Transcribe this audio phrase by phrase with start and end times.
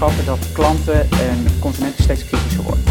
[0.00, 2.84] dat klanten en consumenten steeds kritischer worden.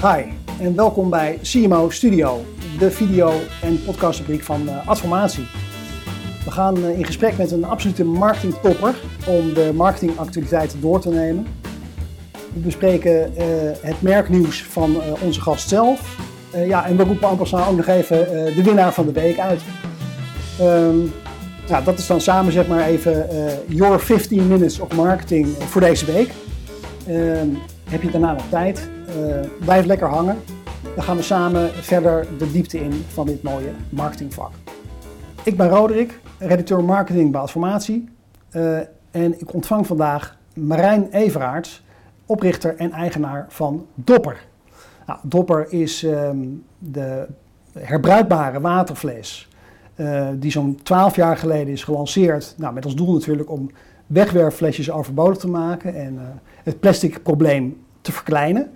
[0.00, 0.32] Hi
[0.64, 2.44] en welkom bij CMO Studio,
[2.78, 5.44] de video- en podcastrubriek van uh, Adformatie.
[6.44, 8.94] We gaan uh, in gesprek met een absolute marketingtopper
[9.26, 11.46] om de marketingactiviteiten door te nemen.
[12.52, 13.44] We bespreken uh,
[13.80, 16.18] het merknieuws van onze gast zelf.
[16.66, 19.60] ja, en we roepen en passant ook nog even de winnaar van de week uit.
[20.60, 21.12] Um,
[21.84, 23.26] dat is dan samen zeg maar even
[23.66, 26.30] your 15 minutes of marketing voor deze week.
[27.06, 27.48] Ehm,
[27.90, 28.90] heb je daarna nog tijd?
[29.64, 30.38] blijf lekker hangen.
[30.94, 34.50] Dan gaan we samen verder de diepte in van dit mooie marketingvak.
[35.42, 38.08] Ik ben Roderick, redacteur marketing bij Adformatie.
[39.10, 41.82] En ik ontvang vandaag Marijn Everaerts,
[42.32, 44.44] oprichter en eigenaar van Dopper.
[45.06, 47.26] Nou, Dopper is um, de
[47.78, 49.48] herbruikbare waterfles
[49.96, 52.54] uh, die zo'n 12 jaar geleden is gelanceerd.
[52.56, 53.70] Nou, met als doel natuurlijk om
[54.06, 56.20] wegwerpflesjes overbodig te maken en uh,
[56.62, 58.70] het plastic probleem te verkleinen.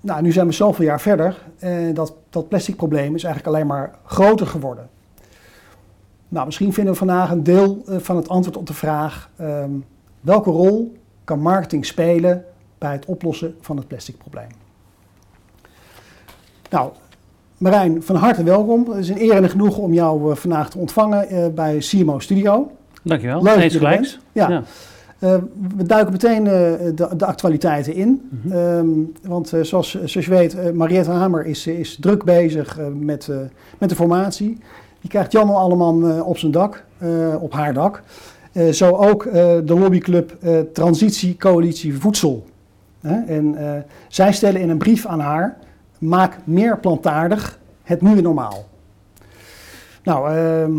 [0.00, 3.66] Nou, nu zijn we zoveel jaar verder en dat, dat plastic probleem is eigenlijk alleen
[3.66, 4.88] maar groter geworden.
[6.28, 9.84] Nou, misschien vinden we vandaag een deel eh, van het antwoord op de vraag: um,
[10.20, 10.96] welke rol
[11.28, 12.44] kan marketing spelen
[12.78, 14.48] bij het oplossen van het plastic probleem?
[16.70, 16.90] Nou,
[17.58, 18.90] Marijn, van harte welkom.
[18.90, 21.76] Het is een eer en een genoegen om jou uh, vandaag te ontvangen uh, bij
[21.78, 22.70] CMO Studio.
[23.02, 23.42] Dankjewel.
[23.42, 24.18] Leuk je gelijk.
[24.32, 24.48] Ja.
[24.48, 24.62] ja.
[25.20, 25.34] Uh,
[25.76, 28.28] we duiken meteen de, de, actualiteiten in.
[28.30, 28.52] Mm -hmm.
[28.52, 33.30] um, want zoals, zoals je weet, Mariette Hamer is, is druk bezig met,
[33.78, 34.58] met de formatie.
[35.00, 36.84] Die krijgt Jan allemaal uh, op zijn dak,
[37.40, 38.02] op haar dak.
[38.52, 40.36] Uh, zo ook de lobbyclub
[40.72, 42.46] Transitie Coalitie Voedsel.
[43.02, 43.56] en
[44.08, 45.58] zij stellen in een brief aan haar:
[45.98, 48.66] maak meer plantaardig het nieuwe normaal.
[50.02, 50.72] Nou, ehm,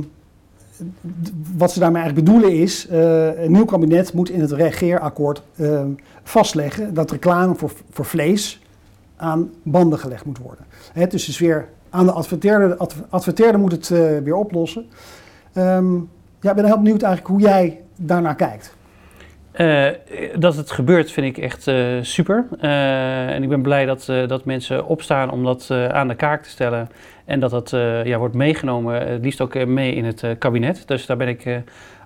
[1.58, 5.90] wat ze daarmee eigenlijk bedoelen is: een nieuw kabinet moet in het regeerakkoord ehm,
[6.24, 8.62] vastleggen dat reclame voor, voor vlees
[9.20, 10.66] aan banden gelegd moet worden.
[10.94, 12.78] Hè, dus is weer aan de adverteerder,
[13.10, 14.86] adverteerder moet het uh, weer oplossen.
[15.54, 16.10] Um,
[16.42, 18.78] ja, ik ben heel benieuwd eigenlijk hoe jij daarnaar kijkt.
[19.56, 19.88] Uh,
[20.36, 22.48] dat het gebeurt vind ik echt uh, super.
[22.60, 26.90] en ik ben blij dat, dat mensen opstaan om dat aan de kaak te stellen.
[27.26, 27.70] En dat dat
[28.04, 30.88] ja, wordt meegenomen, het liefst ook mee in het kabinet.
[30.88, 31.62] Dus daar ben ik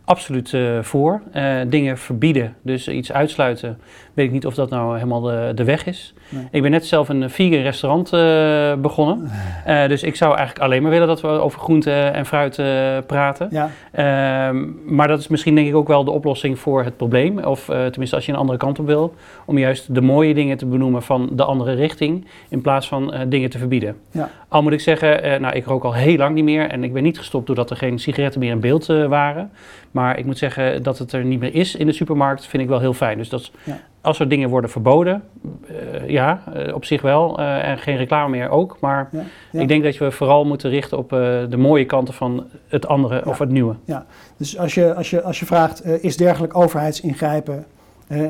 [0.05, 1.21] absoluut voor.
[1.67, 3.79] dingen verbieden, dus iets uitsluiten,
[4.13, 6.13] weet ik niet of dat nou helemaal de, de weg is.
[6.29, 6.47] Nee.
[6.51, 9.31] Ik ben net zelf een vegan restaurant uh, begonnen.
[9.68, 12.97] Uh, dus ik zou eigenlijk alleen maar willen dat we over groente en fruit uh,
[13.07, 13.47] praten.
[13.51, 13.69] Ja.
[13.91, 14.66] Ehm,
[14.96, 17.40] maar dat is misschien denk ik ook wel de oplossing voor het probleem.
[17.40, 19.13] Of tenminste als je een andere kant op wil.
[19.46, 22.25] Om juist de mooie dingen te benoemen van de andere richting.
[22.50, 23.95] In plaats van dingen te verbieden.
[24.12, 24.30] Ja.
[24.47, 26.69] Al moet ik zeggen, nou ik rook al heel lang niet meer.
[26.69, 29.51] En ik ben niet gestopt doordat er geen sigaretten meer in beeld waren.
[29.91, 32.69] Maar ik moet zeggen dat het er niet meer is in de supermarkt vind ik
[32.69, 33.18] wel heel fijn.
[33.18, 35.23] Dus dat ja als er dingen worden verboden,
[35.71, 37.39] uh, ja, uh, op zich wel.
[37.39, 38.77] Uh, en geen reclame meer ook.
[38.79, 39.61] Maar ja, ja.
[39.61, 41.09] ik denk dat we vooral moeten richten op
[41.49, 43.21] de mooie kanten van het andere ja.
[43.25, 43.75] of het nieuwe.
[43.85, 44.05] Ja,
[44.37, 47.65] dus als je, als je, als je vraagt, is dergelijk overheidsingrijpen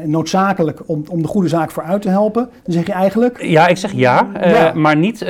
[0.06, 2.50] noodzakelijk om, om de goede zaak vooruit te helpen?
[2.63, 3.41] Dan zeg je eigenlijk...
[3.41, 5.22] Ja, ik zeg ja, maar niet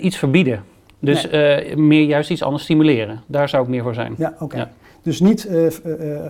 [0.00, 0.64] iets verbieden.
[0.98, 1.76] Dus nee.
[1.76, 3.22] meer juist iets anders stimuleren.
[3.26, 4.14] Daar zou ik meer voor zijn.
[4.18, 4.44] Ja, oké.
[4.44, 4.68] Okay.
[5.04, 5.70] Dus niet, uh, uh,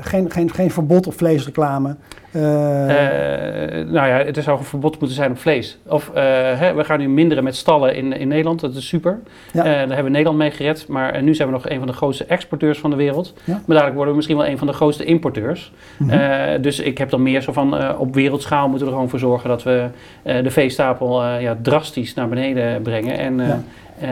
[0.00, 1.96] geen, geen, geen verbod op vleesreclame.
[2.32, 5.78] Uh, nou ja, er zou een verbod moeten zijn op vlees.
[5.86, 9.20] Of hè, we gaan nu minderen met stallen in, in Nederland, dat is super.
[9.52, 9.62] Ja.
[9.62, 10.88] daar hebben we Nederland mee gered.
[10.88, 13.34] Maar nu zijn we nog een van de grootste exporteurs van de wereld.
[13.44, 13.52] Ja.
[13.52, 15.72] Maar dadelijk worden we misschien wel een van de grootste importeurs.
[15.96, 16.62] Mm -hmm.
[16.62, 19.48] dus ik heb dan meer zo van, op wereldschaal moeten we er gewoon voor zorgen
[19.48, 19.88] dat we
[20.22, 23.18] de veestapel ja, drastisch naar beneden brengen.
[23.18, 23.62] En ja.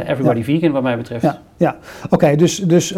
[0.00, 0.44] Everybody ja.
[0.44, 1.22] vegan wat mij betreft.
[1.22, 1.76] Ja, ja.
[2.04, 2.94] oké, okay, dus, dus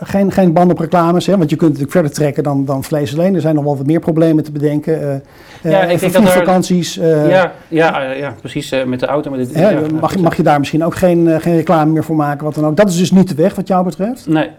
[0.00, 1.36] geen, geen band op reclames, hè?
[1.36, 3.34] want je kunt natuurlijk verder trekken dan, dan vlees alleen.
[3.34, 5.22] Er zijn nog wel wat meer problemen te bedenken.
[5.62, 6.94] Uh, ja, ik denk dat er, vakanties.
[6.94, 8.74] Ja, ja, ja, precies.
[8.86, 9.30] met de auto.
[9.30, 12.44] Met de, mag, mag je daar misschien ook geen, geen reclame meer voor maken?
[12.44, 12.76] Wat dan ook.
[12.76, 14.26] Dat is dus niet de weg wat jou betreft?
[14.26, 14.50] Nee.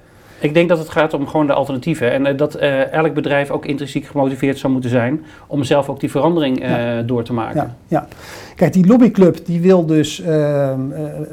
[0.42, 2.12] Ik denk dat het gaat om gewoon de alternatieven.
[2.12, 6.00] En uh, dat uh, elk bedrijf ook intrinsiek gemotiveerd zou moeten zijn om zelf ook
[6.00, 7.02] die verandering ja.
[7.02, 7.56] door te maken.
[7.56, 8.08] Ja, ja.
[8.56, 10.80] Kijk, die lobbyclub die wil dus ehm,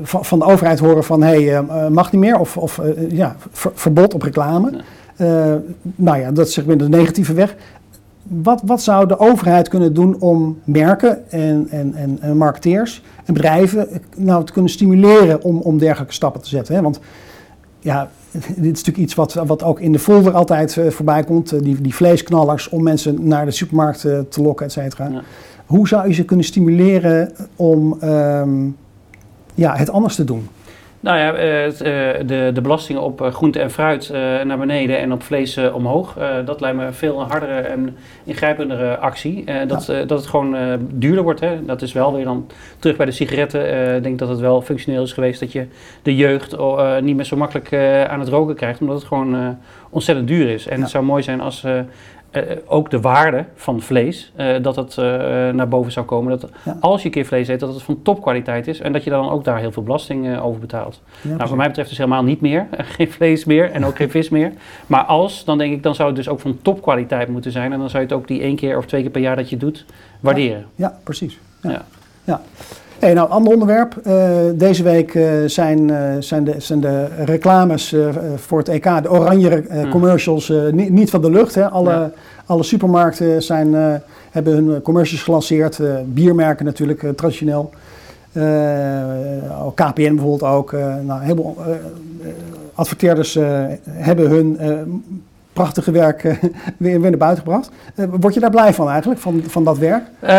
[0.00, 3.70] van, van, de overheid horen van hé, hey, mag niet meer of, of ja, ver,
[3.74, 4.72] verbod op reclame.
[5.16, 5.60] Ja.
[5.94, 7.54] nou ja, dat is zeg maar de negatieve weg.
[8.22, 13.34] Wat, wat zou de overheid kunnen doen om merken en, en, en, en marketeers en
[13.34, 16.74] bedrijven nou te kunnen stimuleren om, om dergelijke stappen te zetten?
[16.74, 16.82] Hè?
[16.82, 17.00] Want
[17.80, 21.52] ja, dit is natuurlijk iets wat, wat ook in de folder altijd uh, voorbij komt.
[21.52, 25.08] Uh, die, die vleesknallers om mensen naar de supermarkt uh, te lokken, et cetera.
[25.08, 25.22] Ja.
[25.66, 28.66] Hoe zou je ze kunnen stimuleren om ehm,
[29.54, 30.48] ja, het anders te doen?
[31.00, 34.10] Nou ja, eh, eh, de, de belastingen op eh, groente en fruit
[34.44, 36.16] naar beneden en op vlees omhoog.
[36.44, 39.44] dat lijkt me een veel hardere en ingrijpendere actie.
[39.66, 40.56] Dat, dat het gewoon
[40.90, 41.40] duurder wordt.
[41.40, 41.64] Hè.
[41.64, 42.46] Dat is wel weer dan
[42.78, 43.94] terug bij de sigaretten.
[43.96, 45.66] Ik denk dat het wel functioneel is geweest dat je
[46.02, 47.72] de jeugd oh, niet meer zo makkelijk
[48.08, 48.80] aan het roken krijgt.
[48.80, 49.58] Omdat het gewoon
[49.90, 50.66] ontzettend duur is.
[50.66, 50.82] En Ja.
[50.82, 51.64] het zou mooi zijn als...
[52.30, 55.04] eh, ook de waarde van vlees, eh, dat het eh,
[55.48, 56.38] naar boven zou komen.
[56.40, 56.76] Dat Ja.
[56.80, 58.80] als je een keer vlees eet, dat het van topkwaliteit is.
[58.80, 61.00] En dat je dan ook daar heel veel belasting over betaalt.
[61.20, 62.66] Ja, Nou, wat mij betreft dus helemaal niet meer.
[62.96, 64.52] Geen vlees meer en ook geen vis meer.
[64.86, 67.72] Maar als, dan denk ik, dan zou het dus ook van topkwaliteit moeten zijn.
[67.72, 69.50] En dan zou je het ook die één keer of twee keer per jaar dat
[69.50, 69.84] je doet,
[70.20, 70.66] waarderen.
[70.74, 71.38] Ja, precies.
[71.62, 71.70] Ja.
[71.70, 71.82] Ja.
[72.24, 72.40] Ja.
[72.98, 73.96] Hey, nou, ander onderwerp.
[73.96, 77.94] Eh, deze week eh, zijn, eh, zijn, de, zijn de reclames
[78.36, 79.90] voor het EK, de oranje Hmm.
[79.90, 81.54] commercials, niet, niet van de lucht.
[81.54, 81.68] Hè.
[81.68, 82.10] Alle, Ja.
[82.46, 84.00] alle supermarkten zijn,
[84.30, 85.80] hebben hun commercials gelanceerd.
[86.04, 87.70] biermerken natuurlijk, traditioneel.
[89.64, 90.72] Ook KPN bijvoorbeeld ook.
[91.06, 91.36] nou, eh, eh,
[92.74, 93.38] adverteerders
[93.88, 94.58] hebben hun
[95.58, 96.32] prachtige werk eh,
[96.76, 97.70] weer, weer naar buiten gebracht.
[97.94, 100.02] Eh, word je daar blij van eigenlijk, van, van dat werk?
[100.20, 100.30] Eh,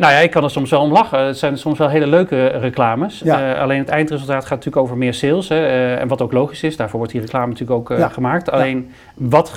[0.00, 1.18] nou ja, ik kan er soms wel om lachen.
[1.26, 3.20] Het zijn soms wel hele leuke reclames.
[3.24, 3.52] Ja.
[3.52, 5.48] Alleen het eindresultaat gaat natuurlijk over meer sales.
[5.48, 8.08] Hè, en wat ook logisch is, daarvoor wordt die reclame natuurlijk ook Ja.
[8.08, 8.50] gemaakt.
[8.50, 9.52] Alleen, wat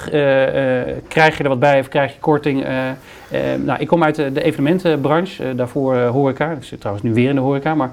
[1.07, 2.65] krijg je er wat bij of krijg je korting?
[3.65, 6.51] Nou, ik kom uit de, de evenementenbranche, daarvoor horeca.
[6.51, 7.75] Ik zit trouwens nu weer in de horeca.
[7.75, 7.91] Maar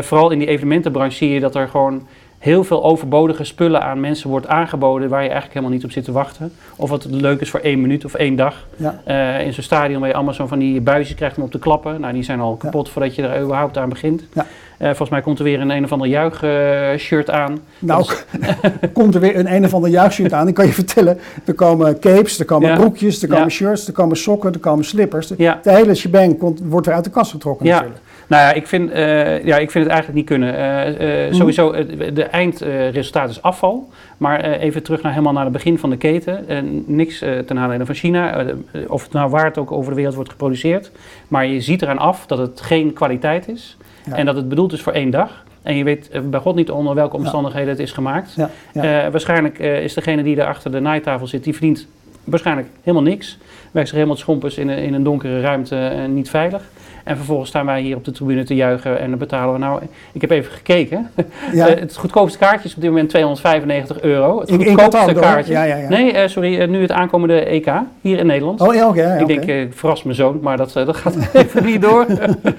[0.00, 2.06] vooral in die evenementenbranche zie je dat er gewoon
[2.42, 6.04] heel veel overbodige spullen aan mensen wordt aangeboden waar je eigenlijk helemaal niet op zit
[6.04, 6.52] te wachten.
[6.76, 8.66] Of wat leuk is voor één minuut of één dag.
[8.76, 9.00] Ja.
[9.04, 11.58] Eh, in zo'n stadion waar je allemaal zo van die buisjes krijgt om op te
[11.58, 12.00] klappen.
[12.00, 14.24] Nou, die zijn al kapot voordat je er überhaupt aan begint.
[14.32, 14.46] Ja.
[14.82, 17.58] Eh, volgens mij komt er weer een een of ander juich-shirt aan.
[17.78, 18.24] Nou, Dat
[18.92, 20.48] komt er weer een een of ander juichtshirt aan.
[20.48, 22.76] Ik kan je vertellen, er komen capes, er komen Ja.
[22.76, 23.48] broekjes, er komen Ja.
[23.48, 25.26] shirts, er komen sokken, er komen slippers.
[25.26, 25.58] De, Ja.
[25.62, 27.72] de hele shebang komt, wordt weer uit de kast getrokken Ja.
[27.74, 28.00] natuurlijk.
[28.26, 30.54] Nou ja, ik vind, eh, ja, ik vind het eigenlijk niet kunnen.
[30.56, 31.34] Eh, eh, Mhm.
[31.36, 33.88] Sowieso, het de eindresultaat is afval.
[34.16, 36.48] Maar eh, even terug naar helemaal naar het begin van de keten.
[36.48, 38.36] Eh, niks eh, ten nadele van China.
[38.36, 38.54] eh,
[38.88, 40.90] of het nou waar het ook over de wereld wordt geproduceerd.
[41.28, 43.76] Maar je ziet eraan af dat het geen kwaliteit is.
[44.04, 44.16] Ja.
[44.16, 45.44] En dat het bedoeld is voor één dag.
[45.62, 48.36] En je weet eh, bij God niet onder welke omstandigheden het is gemaakt.
[48.36, 51.86] Eh, waarschijnlijk eh, is degene die daar achter de naaitafel zit, die verdient
[52.24, 53.38] waarschijnlijk helemaal niks.
[53.70, 56.62] Werkt zich helemaal schompers in een, in een donkere ruimte en niet veilig.
[57.04, 59.80] En vervolgens staan wij hier op de tribune te juichen en dan betalen we nou...
[60.12, 61.10] Ik heb even gekeken.
[61.52, 61.68] Ja.
[61.68, 64.40] Eh, het goedkoopste kaartje is op dit moment 295 euro.
[64.40, 65.52] Het In- in goedkoopste kaartje.
[65.52, 65.88] Ja, ja, ja.
[65.88, 67.70] Nee, eh, sorry, eh, nu het aankomende EK
[68.00, 68.60] hier in Nederland.
[68.60, 69.02] Oh ja, oké.
[69.02, 72.06] ja, Ik denk, ik verras mijn zoon, maar dat, dat gaat even niet door.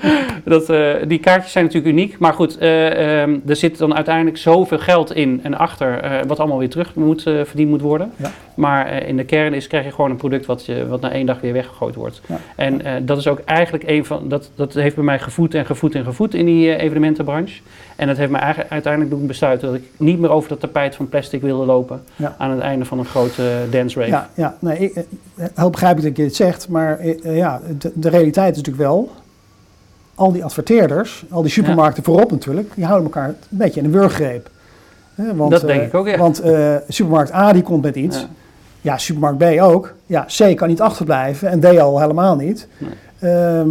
[0.45, 0.73] dat,
[1.07, 2.17] die kaartjes zijn natuurlijk uniek.
[2.19, 6.57] Maar goed, eh, ehm, er zit dan uiteindelijk zoveel geld in en achter, wat allemaal
[6.57, 8.11] weer terug moet, verdiend moet worden.
[8.15, 8.31] Ja.
[8.55, 11.25] Maar in de kern is, krijg je gewoon een product wat, je, wat na één
[11.25, 12.21] dag weer weggegooid wordt.
[12.55, 15.95] En dat is ook eigenlijk een van, dat, dat heeft bij mij gevoed en gevoed
[15.95, 17.61] en gevoed in die eh, evenementenbranche.
[17.95, 20.95] En dat heeft me eigenlijk uiteindelijk doen besluiten dat ik niet meer over dat tapijt
[20.95, 22.35] van plastic wilde lopen Ja.
[22.37, 24.11] aan het einde van een grote eh, dance rave.
[24.11, 28.09] Ja, ja nee, ik, eh, heel begrijpelijk dat je dit zegt, maar ja, de, de
[28.09, 29.11] realiteit is natuurlijk wel,
[30.15, 33.91] al die adverteerders, al die supermarkten voorop natuurlijk, die houden elkaar een beetje in een
[33.91, 34.49] wurggreep.
[35.15, 36.17] Want, Dat denk ik ook, ja.
[36.17, 36.41] Want
[36.87, 38.27] supermarkt A die komt met iets, Ja.
[38.81, 38.97] ja.
[38.97, 42.67] supermarkt B ook, ja, C kan niet achterblijven en D al helemaal niet.
[42.77, 42.91] Nee.
[43.31, 43.69] Ehm,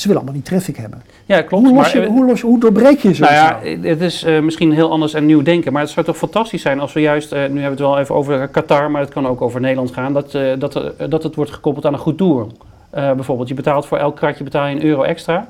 [0.00, 1.02] ze willen allemaal die traffic hebben.
[1.26, 1.66] Ja, klopt.
[1.66, 3.86] Hoe, los je, hoe, los hoe doorbreek je zoiets Nou ja, nou?
[3.86, 6.80] het is eh, misschien heel anders en nieuw denken, maar het zou toch fantastisch zijn
[6.80, 9.26] als we juist, eh, nu hebben we het wel even over Qatar, maar het kan
[9.26, 12.48] ook over Nederland gaan, dat, eh, dat, dat het wordt gekoppeld aan een goed doel.
[12.90, 15.48] Bijvoorbeeld, je betaalt voor elk kratje betaal je een euro extra.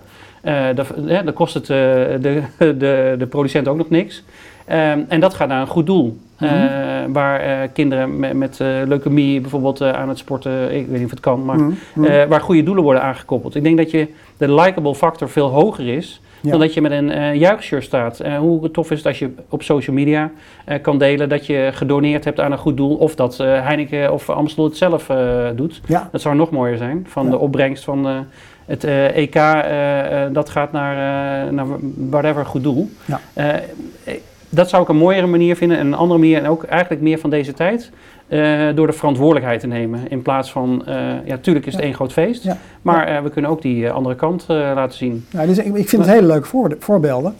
[1.24, 4.22] Dan kost het de, de, de producent ook nog niks.
[4.64, 6.18] Ehm, en dat gaat naar een goed doel.
[6.38, 6.44] Mhm.
[6.54, 6.60] Eh,
[7.12, 11.10] waar eh, kinderen met, met eh, leukemie bijvoorbeeld aan het sporten, ik weet niet of
[11.10, 12.28] het kan, maar Mhm, mhm.
[12.28, 13.54] waar goede doelen worden aangekoppeld.
[13.54, 16.50] Ik denk dat je de likable factor veel hoger is Ja.
[16.50, 18.20] dan dat je met een eh juichshirt staat.
[18.38, 20.30] Hoe tof is het als je op social media
[20.82, 24.64] kan delen dat je gedoneerd hebt aan een goed doel of dat Heineken of Amstel
[24.64, 25.10] het zelf
[25.54, 25.80] doet.
[25.86, 27.06] ja, Dat zou nog mooier zijn.
[27.08, 27.30] Van Ja.
[27.30, 28.24] de opbrengst van
[28.66, 29.34] het EK,
[30.32, 30.96] dat gaat naar,
[31.52, 31.66] naar
[32.10, 32.90] whatever goed doel.
[33.04, 33.20] Ja.
[34.56, 37.18] Dat zou ik een mooiere manier vinden en een andere manier en ook eigenlijk meer
[37.18, 37.90] van deze tijd.
[38.26, 40.00] eh, door de verantwoordelijkheid te nemen.
[40.08, 41.86] In plaats van, eh, ja, tuurlijk is het Ja.
[41.88, 42.42] één groot feest.
[42.42, 42.56] Ja.
[42.82, 45.24] Maar eh, we kunnen ook die andere kant laten zien.
[45.30, 47.34] Nou, dus ik, ik vind het hele leuke voor, voorbeelden.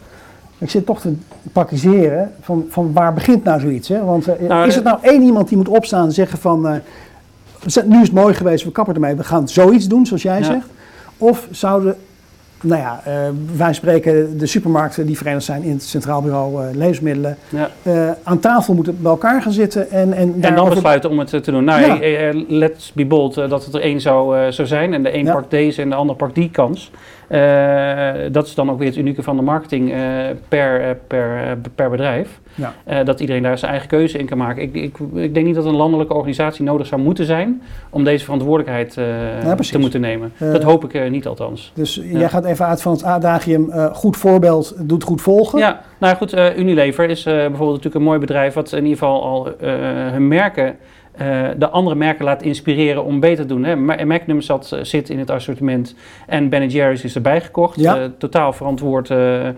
[0.59, 1.13] Ik zit toch te
[1.53, 3.89] pakiseren van, van waar begint nou zoiets.
[3.89, 4.05] Hè?
[4.05, 6.61] Want Nou, is het nou één iemand die moet opstaan en zeggen van...
[7.85, 10.45] nu is het mooi geweest, we kappen ermee, we gaan zoiets doen zoals jij Ja.
[10.45, 10.67] zegt.
[11.19, 11.97] Of zouden
[12.67, 13.13] nou ja, eh,
[13.57, 17.37] wij spreken de supermarkten die verenigd zijn in het Centraal Bureau eh, Levensmiddelen.
[17.49, 17.71] Ja.
[17.83, 21.29] eh, aan tafel moeten bij elkaar gaan zitten en, en, En dan besluiten om het
[21.29, 21.65] te doen.
[21.65, 22.33] Nou, Ja.
[22.49, 24.95] let's be bold dat het er één zou, zou zijn.
[24.95, 25.33] En de een Ja.
[25.33, 26.91] pakt deze en de ander pakt die kans.
[28.33, 29.95] Dat is dan ook weer het unieke van de marketing
[30.49, 32.41] per, per, per bedrijf.
[32.57, 32.75] Ja.
[32.85, 34.63] Eh, dat iedereen daar zijn eigen keuze in kan maken.
[34.63, 38.25] Ik, ik, ik denk niet dat een landelijke organisatie nodig zou moeten zijn om deze
[38.25, 40.33] verantwoordelijkheid eh, Ja, te moeten nemen.
[40.39, 41.73] Eh, dat hoop ik niet althans.
[41.75, 45.59] Dus jij gaat even uit van het adagium, goed voorbeeld doet goed volgen.
[45.59, 49.49] Ja, nou goed, Unilever is bijvoorbeeld natuurlijk een mooi bedrijf wat in ieder geval al
[50.11, 50.77] hun merken,
[51.17, 53.65] eh, de andere merken laat inspireren om beter te doen.
[53.65, 53.77] Hè.
[53.77, 55.95] Ma- Magnum zat, eh, zit in het assortiment
[56.27, 57.81] en Ben Jerry's is erbij gekocht.
[57.81, 57.97] Ja.
[57.97, 59.49] Eh, totaal verantwoord, eh,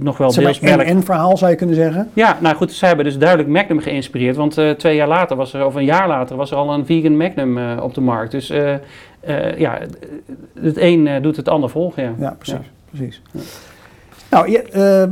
[0.00, 0.88] nog wel Zeg deels maar melk.
[0.88, 2.10] en verhaal zou je kunnen zeggen.
[2.12, 4.36] Ja, nou goed, zij hebben dus duidelijk Magnum geïnspireerd.
[4.36, 7.16] Want twee jaar later, was er, of een jaar later, was er al een vegan
[7.16, 8.30] Magnum op de markt.
[8.30, 8.52] Dus
[9.56, 9.78] ja,
[10.60, 12.02] het een doet het ander volgen.
[12.02, 12.12] Ja.
[12.18, 12.70] Ja, precies.
[12.90, 13.20] precies.
[14.30, 15.02] Nou, eh,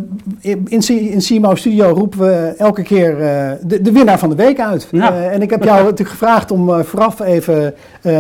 [0.41, 4.61] in, in CMO Studio roepen we elke keer eh, de, de winnaar van de week
[4.61, 4.89] uit.
[4.91, 5.13] Ja.
[5.13, 7.75] Eh, en ik heb jou natuurlijk gevraagd om vooraf even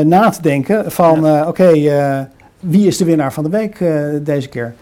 [0.04, 1.72] na te denken van, oké,
[2.60, 3.78] wie is de winnaar van de week
[4.24, 4.74] deze keer?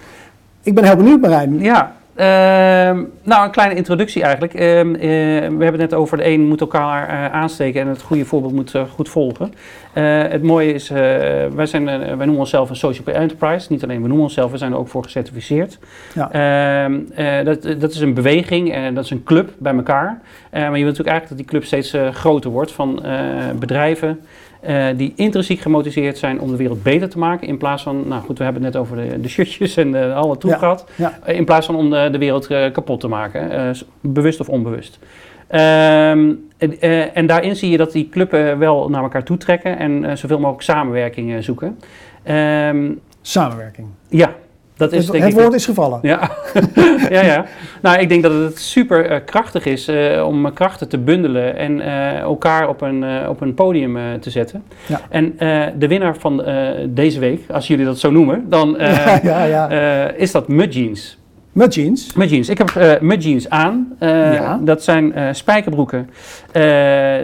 [0.62, 1.60] Ik ben heel benieuwd, Marijn.
[1.60, 4.54] Ja, ehm, nou een kleine introductie eigenlijk.
[4.54, 8.02] Ehm, eh, we hebben het net over de een moet elkaar eh, aansteken en het
[8.02, 9.52] goede voorbeeld moet eh, goed volgen.
[9.92, 13.72] Het mooie is, wij, zijn, wij noemen onszelf een social enterprise.
[13.72, 15.78] Niet alleen we noemen onszelf, we zijn er ook voor gecertificeerd.
[16.14, 16.30] Ja.
[16.30, 20.20] Ehm, eh, dat, dat is een beweging en dat is een club bij elkaar.
[20.50, 23.02] Maar je wilt natuurlijk eigenlijk dat die club steeds groter wordt van
[23.58, 24.20] bedrijven.
[24.64, 27.48] Eh, die intrinsiek gemotiveerd zijn om de wereld beter te maken.
[27.48, 30.12] In plaats van, nou goed, we hebben het net over de, de shirtjes en de,
[30.14, 30.58] alle troep Ja.
[30.58, 30.84] gehad.
[30.96, 31.18] Ja.
[31.24, 34.48] Eh, In plaats van om de, de wereld eh, kapot te maken, eh, bewust of
[34.48, 34.98] onbewust.
[35.48, 39.78] Ehm, en, eh, en daarin zie je dat die clubben wel naar elkaar toe trekken
[39.78, 41.78] en eh, zoveel mogelijk samenwerking eh, zoeken.
[42.22, 42.90] Ehm,
[43.22, 43.86] Samenwerking.
[44.08, 44.34] ja,
[44.76, 45.98] dat is het het woord is gevallen.
[46.02, 46.30] Ja.
[47.10, 47.44] ja, ja.
[47.82, 51.80] Nou, ik denk dat het super eh, krachtig is eh, om krachten te bundelen en
[51.80, 54.62] eh, elkaar op een, op een podium te zetten.
[54.86, 55.00] Ja.
[55.08, 55.34] En
[55.78, 56.44] de winnaar van
[56.88, 59.68] deze week, als jullie dat zo noemen, dan ja, ja, ja.
[60.10, 61.18] is dat Mud Jeans.
[61.52, 62.12] Met jeans.
[62.14, 62.48] Mud jeans.
[62.48, 63.96] Ik heb eh mud jeans aan.
[64.00, 64.60] Ja.
[64.62, 66.10] Dat zijn spijkerbroeken.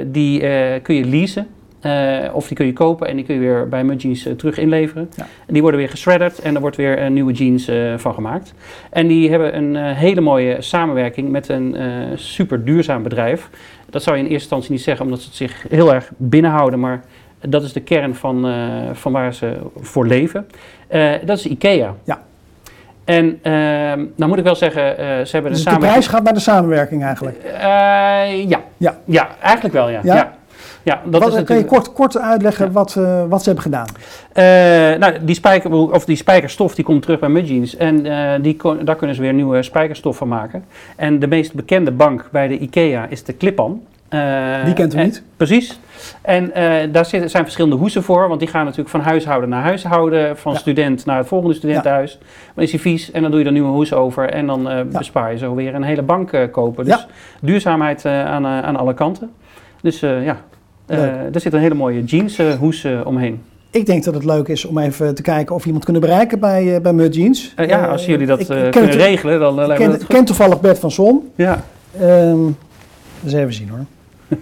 [0.07, 0.40] Die
[0.80, 1.47] kun je leasen.
[1.81, 4.33] Eh, of die kun je kopen en die kun je weer bij Mud Jeans eh,
[4.33, 5.11] terug inleveren.
[5.17, 5.27] Ja.
[5.47, 8.55] En die worden weer geschredderd en er wordt weer een nieuwe jeans eh, van gemaakt.
[8.91, 13.49] En die hebben een eh, hele mooie samenwerking met een eh, super duurzaam bedrijf.
[13.91, 16.81] Dat zou je in eerste instantie niet zeggen omdat ze het zich heel erg binnenhouden,
[16.81, 17.01] maar
[17.41, 18.55] dat is de kern van, eh,
[18.93, 20.47] van waar ze voor leven.
[20.89, 21.95] Eh, dat is IKEA.
[22.05, 22.23] Ja.
[23.05, 25.81] En ehm nou moet ik wel zeggen, eh, ze hebben Dus een de samenwerking...
[25.91, 27.37] prijs gaat naar de samenwerking eigenlijk.
[27.43, 28.61] Eh, ja.
[28.77, 28.99] Ja.
[29.05, 30.01] ja, eigenlijk wel ja.
[30.03, 30.15] Ja?
[30.15, 30.39] ja.
[30.83, 31.00] Ja.
[31.05, 32.73] dat Wat, is je kort, kort uitleggen Ja.
[32.73, 33.87] wat, eh, wat ze hebben gedaan?
[34.33, 38.57] Eh, nou, die, spijker, of die spijkerstof die komt terug bij Mudjeans en eh, die,
[38.57, 40.64] kon- daar kunnen ze weer nieuwe spijkerstof van maken.
[40.97, 43.85] En de meest bekende bank bij de IKEA is de Clip-On.
[44.09, 45.23] Eh, Die kent u niet?
[45.37, 45.79] Precies.
[46.23, 46.52] En
[46.93, 50.59] daar zijn verschillende hoesen voor, want die gaan natuurlijk van huishouden naar huishouden, van Ja.
[50.59, 52.19] student naar het volgende studentenhuis.
[52.55, 55.33] Dan is hij vies en dan doe je er nieuwe hoes over en dan bespaar
[55.33, 56.85] je zo weer een hele bank kopen.
[56.85, 57.07] Dus Ja.
[57.40, 59.31] duurzaamheid aan, aan alle kanten.
[59.83, 60.37] Dus ja.
[60.99, 63.41] Er zit een hele mooie jeans eh, hoes eh, omheen.
[63.71, 66.39] Ik denk dat het leuk is om even te kijken of we iemand kunnen bereiken
[66.41, 67.53] bij, eh, bij Mud Jeans.
[67.57, 69.87] Eh, ja, Eh, als jullie dat eh, kunnen het- regelen, dan eh, lijkt me ken,
[69.91, 70.15] dat ik goed.
[70.17, 71.31] ken toevallig Bert van Son.
[71.35, 71.65] Ja.
[72.01, 72.39] Ehm
[73.25, 73.85] eens even zien hoor.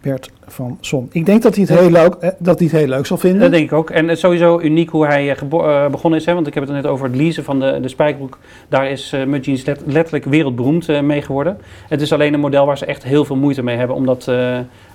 [0.00, 1.08] Bert van Son.
[1.12, 3.40] Ik denk dat hij het heel leuk, eh, dat hij het heel leuk zal vinden.
[3.40, 3.90] Dat denk ik ook.
[3.90, 6.26] En het is sowieso uniek hoe hij eh, eh, begonnen is.
[6.26, 6.34] Hè?
[6.34, 8.38] Want ik heb het net over het leasen van de, de spijkerbroek.
[8.68, 11.58] Daar is uh, let- letterlijk wereldberoemd mee geworden.
[11.88, 14.30] Het is alleen een model waar ze echt heel veel moeite mee hebben om dat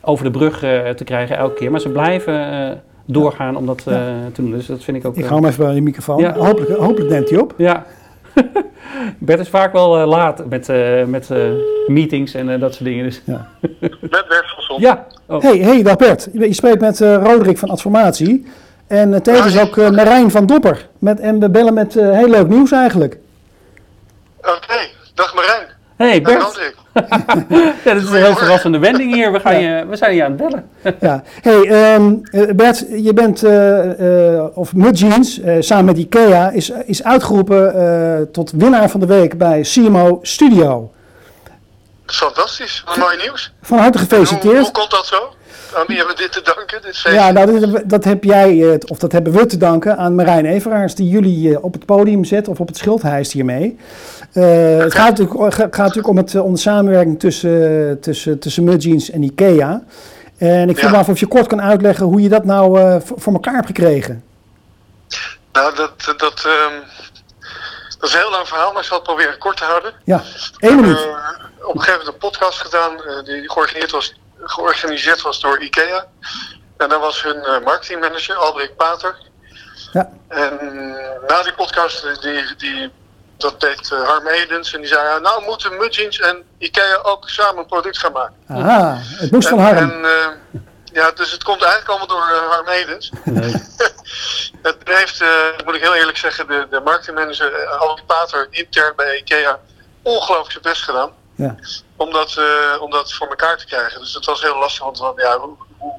[0.02, 0.60] over de brug
[0.96, 1.72] te krijgen elke keer.
[1.72, 4.52] Maar ze blijven doorgaan om dat te doen.
[4.52, 5.16] Dus dat vind ik ook...
[5.16, 6.20] ik ga hem even bij de microfoon.
[6.20, 6.34] Ja.
[6.34, 7.54] Hopelijk, hopelijk neemt hij op.
[7.58, 7.86] Ja.
[9.20, 11.40] Bert is vaak wel eh, laat met, eh, met eh,
[11.88, 13.04] meetings en eh, dat soort dingen.
[13.04, 13.22] Dus.
[13.26, 13.50] Met
[14.30, 14.80] Bert van.
[14.80, 15.08] Ja.
[15.28, 15.42] Oh.
[15.42, 16.30] Hey, hey, dag Bert.
[16.34, 18.46] Je spreekt met eh, Roderick van Adformatie.
[18.88, 20.88] En uh, tevens ook uh, Marijn van Dopper.
[21.00, 23.18] Met, en we bellen met uh, heel leuk nieuws eigenlijk.
[24.40, 24.85] Oké.
[25.96, 26.76] Hey Dag Bert.
[27.84, 29.32] Ja, dat is een heel verrassende wending hier.
[29.32, 30.66] We, gaan je, we zijn je aan het bellen.
[31.00, 31.24] ja.
[31.42, 32.22] Hey, um,
[32.56, 38.52] Bert, je bent, uh, uh, of Mudjeans, uh, samen met IKEA, is, is uitgeroepen tot
[38.52, 40.92] winnaar van de week bij CMO Studio.
[42.06, 43.52] Fantastisch, wat mooi nieuws.
[43.62, 44.54] Van harte gefeliciteerd.
[44.54, 45.34] Hoe, hoe komt dat zo?
[45.76, 46.82] Aan wie hebben we dit te danken?
[46.82, 50.46] Dit ja, nou, dat, dat, heb jij, of dat hebben we te danken aan Marijn
[50.46, 53.80] Everaars, die jullie op het podium zet of op het schild hijst hiermee.
[54.34, 59.10] Uh, het gaat natuurlijk, gaat natuurlijk om, het, om de samenwerking tussen, tussen, tussen Mudjeans
[59.10, 59.84] en IKEA.
[60.38, 60.96] En ik vroeg Ja.
[60.96, 63.66] me af of je kort kan uitleggen hoe je dat nou eh, voor, elkaar hebt
[63.66, 64.24] gekregen.
[65.52, 66.74] Nou, dat, dat, ehm,
[68.00, 69.94] dat is een heel lang verhaal, maar ik zal het proberen kort te houden.
[70.04, 70.22] Ja,
[70.60, 70.98] één minuut.
[70.98, 71.04] Eh,
[71.66, 76.08] op een gegeven moment een podcast gedaan eh, die georganiseerd was, georganiseerd was door IKEA.
[76.78, 79.18] En daar was hun eh, marketingmanager, Albrecht Pater.
[79.94, 80.10] Ja.
[80.28, 80.58] En
[81.28, 82.92] na die podcast, eh, die, die,
[83.38, 84.74] dat deed eh, Harm Edens.
[84.74, 88.36] En die zei, ja, nou moeten Mudgeons en IKEA ook samen een product gaan maken.
[88.48, 89.78] Aha, het moest van Harm.
[89.78, 93.12] en, eh, ja, dus het komt eigenlijk allemaal door eh, Harm Edens.
[94.62, 99.18] Het heeft, eh, moet ik heel eerlijk zeggen, de, de marketingmanager Albrecht Pater intern bij
[99.18, 99.60] IKEA
[100.02, 101.12] ongelooflijk zijn best gedaan.
[101.36, 101.56] Ja.
[101.96, 104.00] Om dat, eh, om dat voor elkaar te krijgen.
[104.00, 105.94] Dus het was heel lastig, want ja, hoe, hoe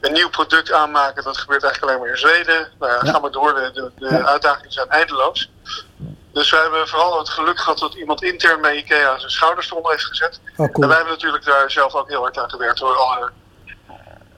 [0.00, 2.68] een nieuw product aanmaken, dat gebeurt eigenlijk alleen maar in Zweden.
[2.78, 3.10] Nou ja, Ja.
[3.12, 4.24] ga maar door, de, de, de Ja.
[4.26, 5.50] uitdagingen zijn eindeloos.
[6.32, 9.90] Dus we hebben vooral het geluk gehad dat iemand intern bij IKEA zijn schouders eronder
[9.92, 10.40] heeft gezet.
[10.56, 13.30] Oh, En wij hebben natuurlijk daar zelf ook heel hard aan gewerkt door alle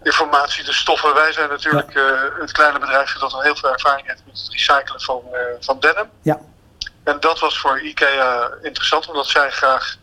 [0.03, 1.15] informatie, de stoffen.
[1.15, 2.05] Wij zijn natuurlijk eh,
[2.41, 5.81] het kleine bedrijfje dat al heel veel ervaring heeft met het recyclen van, eh, van
[5.81, 6.11] denim.
[6.23, 6.39] Ja.
[7.05, 9.97] En dat was voor IKEA interessant, omdat zij graag,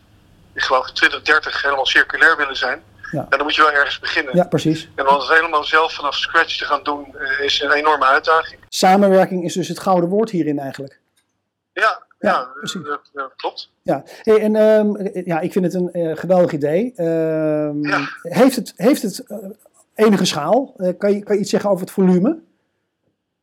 [0.58, 2.82] ik geloof in 2030, helemaal circulair willen zijn.
[3.10, 3.20] Ja.
[3.20, 4.36] En dan moet je wel ergens beginnen.
[4.36, 4.88] Ja, precies.
[4.94, 8.60] En om het helemaal zelf vanaf scratch te gaan doen, eh, is een enorme uitdaging.
[8.68, 11.00] Samenwerking is dus het gouden woord hierin eigenlijk.
[11.72, 12.82] Ja, Ja, ja, precies.
[12.84, 13.70] dat, dat klopt.
[13.82, 16.92] Ja, hey, en ehm, ja, ik vind het een eh, geweldig idee.
[16.96, 18.08] Ehm, Ja.
[18.22, 19.36] Heeft het, heeft het eh,
[19.94, 20.74] enige schaal?
[20.98, 22.38] Kan, je, kan je iets zeggen over het volume?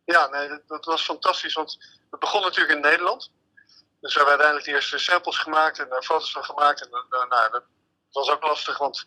[0.05, 1.77] Ja, nee, dat, dat was fantastisch, want
[2.11, 3.31] het begon natuurlijk in Nederland.
[4.05, 6.81] Dus we hebben uiteindelijk de eerste samples gemaakt en daar foto's van gemaakt.
[6.81, 7.63] En eh, nou, dat
[8.11, 9.05] was ook lastig, want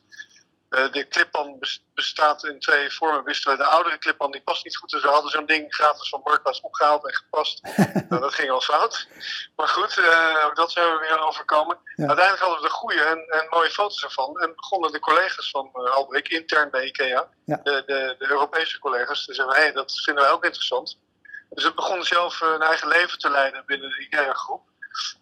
[0.69, 3.25] eh, de clippan bes- bestaat in twee vormen.
[3.25, 4.91] Wisten we, de oudere clippan die past niet goed.
[4.91, 7.63] Dus we hadden zo'n ding gratis van Marktplaats opgehaald en gepast.
[8.09, 9.07] nou, dat ging al fout.
[9.57, 11.79] Maar goed, eh, ook dat zijn we weer overkomen.
[11.95, 12.07] Ja.
[12.07, 14.39] Uiteindelijk hadden we de goede en, en mooie foto's ervan.
[14.41, 17.57] En begonnen de collega's van uh, Albrecht intern bij IKEA, Ja.
[17.63, 20.99] de, de, de Europese collega's, te zeggen: hé, hey, dat vinden wij ook interessant.
[21.51, 24.67] Dus het begon zelf eh, een eigen leven te leiden binnen de IKEA-groep.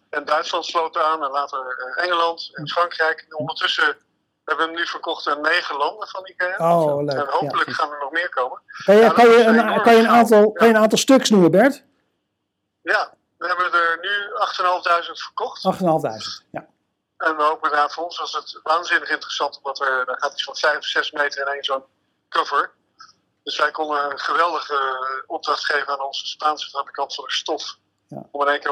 [0.09, 1.59] En Duitsland sloot aan en later
[1.95, 3.25] eh, Engeland en Frankrijk.
[3.29, 3.97] En ondertussen
[4.45, 6.55] hebben we hem nu verkocht aan negen landen van IKEA.
[6.57, 7.09] Oh, leuk.
[7.15, 7.31] en Ja.
[7.31, 8.61] hopelijk gaan er nog meer komen.
[8.85, 10.51] Kan je, Ja, kan je, een kan je, een, aantal, Ja.
[10.53, 11.79] kan je een aantal stuks noemen, Bert?
[11.79, 11.85] 8.500.
[12.81, 15.61] Ja, we hebben er nu 8.500 verkocht.
[16.51, 16.67] Ja.
[17.17, 20.43] En we hopen inderdaad, voor ons was het waanzinnig interessant, omdat er, daar gaat iets
[20.43, 21.83] van 5, 6 meter in één zo'n
[22.29, 22.71] cover.
[23.43, 27.77] Dus wij konden een geweldige eh, opdracht geven aan onze Spaanse fabrikant van de stof.
[28.07, 28.23] Ja.
[28.31, 28.71] Om in één keer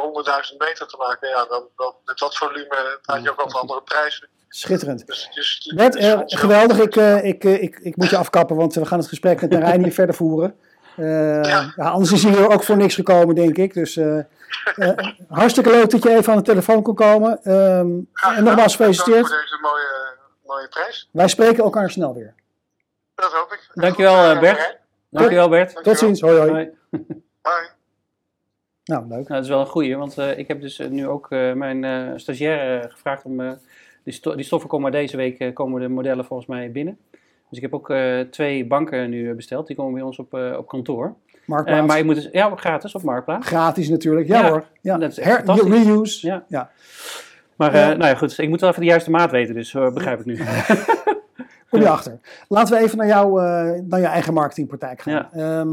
[0.52, 1.30] 100.000 meter te maken.
[1.30, 4.28] Ja, dan, dan, met dat volume praat je ook over andere prijzen.
[4.50, 5.08] Schitterend.
[5.08, 6.78] Dus, dus, Bert, dus eh, geweldig.
[6.80, 9.52] Ik, eh, ik, eh, ik, ik moet je afkappen, want we gaan het gesprek met
[9.52, 10.56] Marijn hier verder voeren.
[10.96, 11.06] Eh,
[11.44, 11.74] Ja.
[11.76, 13.74] ja, anders is hij hier ook voor niks gekomen, denk ik.
[13.74, 14.18] Dus eh,
[14.76, 14.98] eh,
[15.30, 17.44] hartstikke leuk dat je even aan de telefoon kon komen.
[17.44, 19.28] Ehm, Graag en nogmaals gefeliciteerd.
[19.28, 21.10] voor deze mooie, mooie prijs.
[21.12, 22.34] Wij spreken elkaar snel weer.
[23.16, 23.70] Dat hoop ik.
[23.74, 24.78] Dankjewel, Bert.
[25.10, 25.76] Dankjewel Bert.
[25.76, 26.16] Tot Dankjewel.
[26.16, 26.22] ziens.
[26.22, 26.52] Hoi hoi.
[26.52, 26.72] Hoi.
[28.86, 29.10] Nou, leuk.
[29.10, 31.54] Nou, dat is wel een goeie, want eh, ik heb dus eh, nu ook eh,
[31.54, 33.58] mijn stagiaire eh, gevraagd om...
[34.04, 36.98] die, sto- die stoffen komen deze week komen de modellen volgens mij binnen.
[37.50, 37.94] Dus ik heb ook
[38.32, 39.68] twee banken nu besteld.
[39.68, 41.16] Die komen bij ons op, op kantoor.
[41.46, 41.88] Marktplaats.
[41.88, 43.48] Maar je moet dus, ja, gratis op Marktplaats.
[43.48, 44.28] Gratis natuurlijk.
[44.28, 44.64] Ja, Ja, hoor.
[44.82, 44.98] Ja.
[44.98, 45.84] dat is echt Her- fantastisch.
[45.86, 46.28] reuse.
[46.28, 46.44] Ja.
[46.48, 46.70] Ja.
[47.56, 50.26] Maar nou ja, goed, ik moet wel even de juiste maat weten, dus begrijp ik
[50.26, 50.36] nu.
[51.70, 52.20] Kom je achter.
[52.48, 53.42] Laten we even naar, jou,
[53.88, 55.14] naar je eigen marketingpraktijk gaan.
[55.14, 55.30] Ja.
[55.34, 55.66] Ja.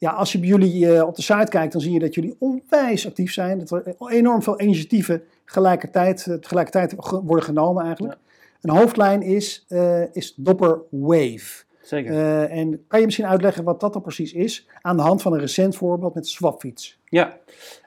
[0.00, 2.36] Ja, als je bij jullie eh, op de site kijkt, dan zie je dat jullie
[2.38, 3.58] onwijs actief zijn.
[3.58, 8.16] Dat er enorm veel initiatieven tegelijkertijd, eh, tegelijkertijd worden genomen eigenlijk.
[8.60, 11.64] Een hoofdlijn is, eh, is Dopper Wave.
[11.82, 12.44] Zeker.
[12.48, 14.68] En kan je misschien uitleggen wat dat dan precies is?
[14.80, 16.98] Aan de hand van een recent voorbeeld met Swapfiets.
[17.04, 17.38] Ja,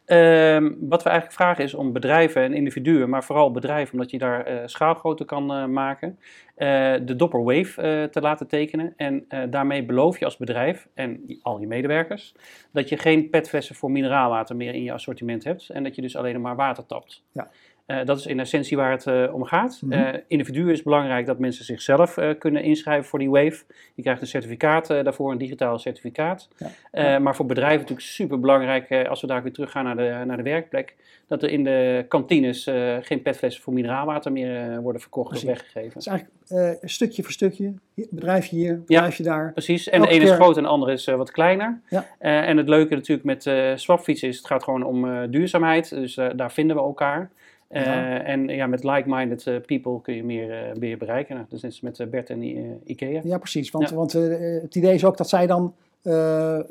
[0.05, 4.17] Ehm, wat we eigenlijk vragen is om bedrijven en individuen, maar vooral bedrijven, omdat je
[4.17, 6.19] daar eh, schaalgrootte kan eh, maken,
[6.55, 8.93] eh, de Dopper Wave te laten tekenen.
[8.97, 12.35] En daarmee beloof je als bedrijf en al je medewerkers
[12.71, 16.15] dat je geen petflessen voor mineraalwater meer in je assortiment hebt en dat je dus
[16.15, 17.23] alleen maar water tapt.
[17.31, 17.49] Ja.
[17.85, 19.81] Eh, dat is in essentie waar het eh, om gaat.
[20.27, 23.63] Individuen is belangrijk dat mensen zichzelf kunnen inschrijven voor die wave.
[23.93, 26.49] Je krijgt een certificaat daarvoor, een digitaal certificaat.
[26.91, 27.19] Ja.
[27.19, 30.43] Maar voor bedrijven natuurlijk super belangrijk, als we daar weer teruggaan naar de, naar de
[30.43, 30.95] werkplek,
[31.27, 32.69] dat er in de kantines
[33.01, 35.49] geen petflessen voor mineraalwater meer worden verkocht Precies.
[35.49, 35.99] of weggegeven.
[35.99, 37.73] Is eigenlijk stukje voor stukje.
[37.93, 39.51] Hier, Bedrijfje hier, bedrijfje daar.
[39.51, 41.81] Precies, en Elke de ene is groot en de andere is wat kleiner.
[41.89, 42.05] Ja.
[42.19, 45.89] En het leuke natuurlijk met swapfietsen is, het gaat gewoon om duurzaamheid.
[45.89, 47.31] Dus daar vinden we elkaar.
[47.73, 48.23] Eh, Ja.
[48.23, 51.35] En ja, met like-minded eh, people kun je meer, eh, meer bereiken.
[51.35, 52.43] Nou, dus met Bert en
[52.85, 53.21] Ikea.
[53.23, 53.71] Ja, precies.
[53.71, 53.95] Want, Ja.
[53.95, 55.73] want het idee is ook dat zij dan
[56.03, 56.65] eh, eh,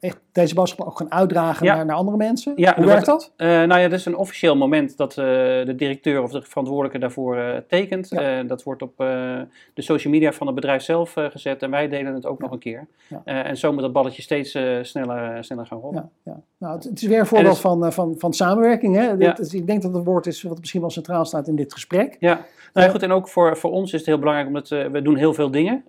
[0.00, 1.74] echt deze boodschap ook gaan uitdragen Ja.
[1.74, 2.52] naar, naar andere mensen?
[2.56, 3.32] Ja, Hoe er werkt dat?
[3.36, 7.62] Eh, nou ja, dat is een officieel moment dat de directeur of de verantwoordelijke daarvoor
[7.68, 8.08] tekent.
[8.08, 8.42] Ja.
[8.42, 12.26] Dat wordt op de social media van het bedrijf zelf gezet en wij delen het
[12.26, 12.86] ook nog een keer.
[13.24, 16.10] En zo moet dat balletje steeds sneller, sneller gaan rollen.
[16.24, 16.40] Ja, ja.
[16.58, 18.96] Nou, het, het is weer een voorbeeld dus- van, van, van samenwerking.
[18.96, 19.16] Hè?
[19.16, 22.16] Dit ik denk dat het woord is wat misschien wel centraal staat in dit gesprek.
[22.18, 23.02] Ja, nou goed.
[23.02, 25.84] En ook voor, voor ons is het heel belangrijk, omdat we doen heel veel dingen.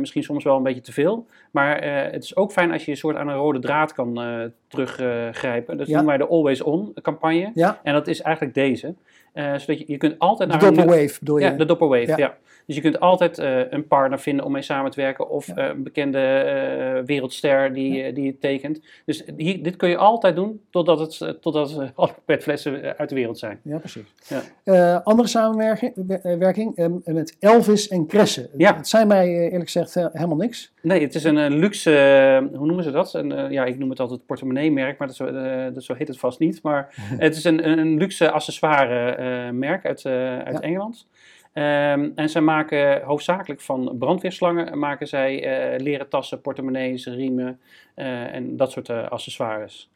[0.00, 1.26] Misschien soms wel een beetje te veel.
[1.50, 4.20] Maar eh, het is ook fijn als je een soort aan een rode draad kan
[4.20, 5.76] eh, teruggrijpen.
[5.76, 5.92] dat Ja.
[5.96, 7.50] noemen wij de Always On campagne.
[7.54, 8.94] Ja, En dat is eigenlijk deze.
[9.32, 11.44] Eh, zodat je, je kunt altijd de naar een- Doppelwave bedoel je?
[11.44, 12.16] Ja, de Doppelwave, Ja.
[12.16, 12.36] ja.
[12.66, 15.28] Dus je kunt altijd eh, een partner vinden om mee samen te werken.
[15.30, 15.54] Of Ja.
[15.54, 18.80] eh, een bekende eh, wereldster die, die het tekent.
[19.04, 23.38] Dus hier, dit kun je altijd doen totdat, het, totdat alle petflessen uit de wereld
[23.38, 23.60] zijn.
[23.62, 24.14] Ja, precies.
[24.64, 25.00] Ja.
[25.04, 28.50] Andere samenwerking eh, werking, eh, met Elvis en Kresse.
[28.56, 28.76] Ja.
[28.76, 30.72] Het zijn mij eerlijk gezegd helemaal niks.
[30.82, 33.14] Nee, het is een luxe, hoe noemen ze dat?
[33.14, 35.32] Een, ja, ik noem het altijd portemonnee-merk, maar dat zo,
[35.72, 36.62] dat zo heet het vast niet.
[36.62, 40.60] Maar het is een, een, luxe accessoire-merk uit, uit.
[40.60, 41.06] Engeland.
[41.52, 47.60] Ehm, en zij maken hoofdzakelijk van brandweerslangen, maken zij eh, leren tassen, portemonnees, riemen
[47.94, 49.90] eh, en dat soort eh, accessoires.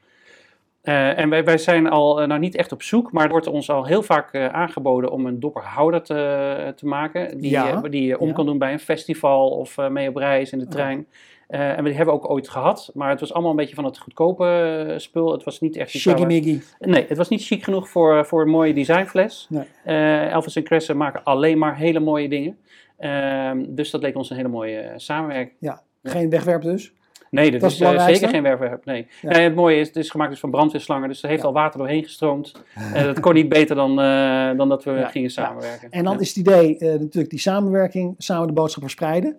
[0.82, 3.86] En wij, wij zijn al, nou niet echt op zoek, maar er wordt ons al
[3.86, 7.38] heel vaak aangeboden om een dopperhouder te, te maken.
[7.38, 8.34] Die, Ja, die je om ja.
[8.34, 11.06] kan doen bij een festival of mee op reis in de Oh.
[11.48, 13.84] Eh, en we hebben we ook ooit gehad, maar het was allemaal een beetje van
[13.84, 14.46] het goedkope
[14.88, 15.32] eh, spul.
[15.32, 18.74] Het was niet echt Shiggy Nee, het was niet chic genoeg voor, voor een mooie
[18.74, 19.46] designfles.
[19.48, 19.64] Nee.
[19.84, 22.58] Eh, Elvis en Crescent maken alleen maar hele mooie dingen.
[22.98, 25.56] Ehm, dus dat leek ons een hele mooie eh, samenwerking.
[25.60, 26.92] Ja, geen wegwerp dus.
[27.34, 28.84] Nee, dat, Dat is eh, zeker geen werkwerp.
[28.84, 29.06] Nee.
[29.22, 29.30] Ja.
[29.30, 31.46] Nee, het mooie is, het is gemaakt dus van brandweerslangen, dus er heeft Ja.
[31.48, 32.52] al water doorheen gestroomd.
[32.94, 35.90] Eh, dat kon niet beter dan, eh, dan dat we Ja, gingen samenwerken.
[35.90, 39.36] En dan is het idee natuurlijk die samenwerking, samen de boodschap verspreiden.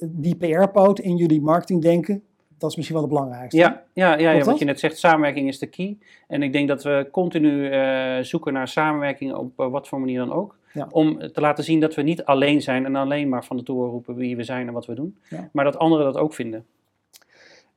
[0.00, 2.22] Die PR-poot in jullie marketingdenken,
[2.58, 3.60] dat is misschien wel het belangrijkste.
[3.60, 5.96] Ja, ja, ja, wat je net zegt, samenwerking is de key.
[6.28, 7.70] En ik denk dat we continu
[8.24, 10.56] zoeken naar samenwerking op wat voor manier dan ook.
[10.72, 10.86] Ja.
[10.90, 13.90] Om te laten zien dat we niet alleen zijn en alleen maar van de toren
[13.90, 15.18] roepen wie we zijn en wat we doen.
[15.28, 15.48] Ja.
[15.52, 16.64] Maar dat anderen dat ook vinden.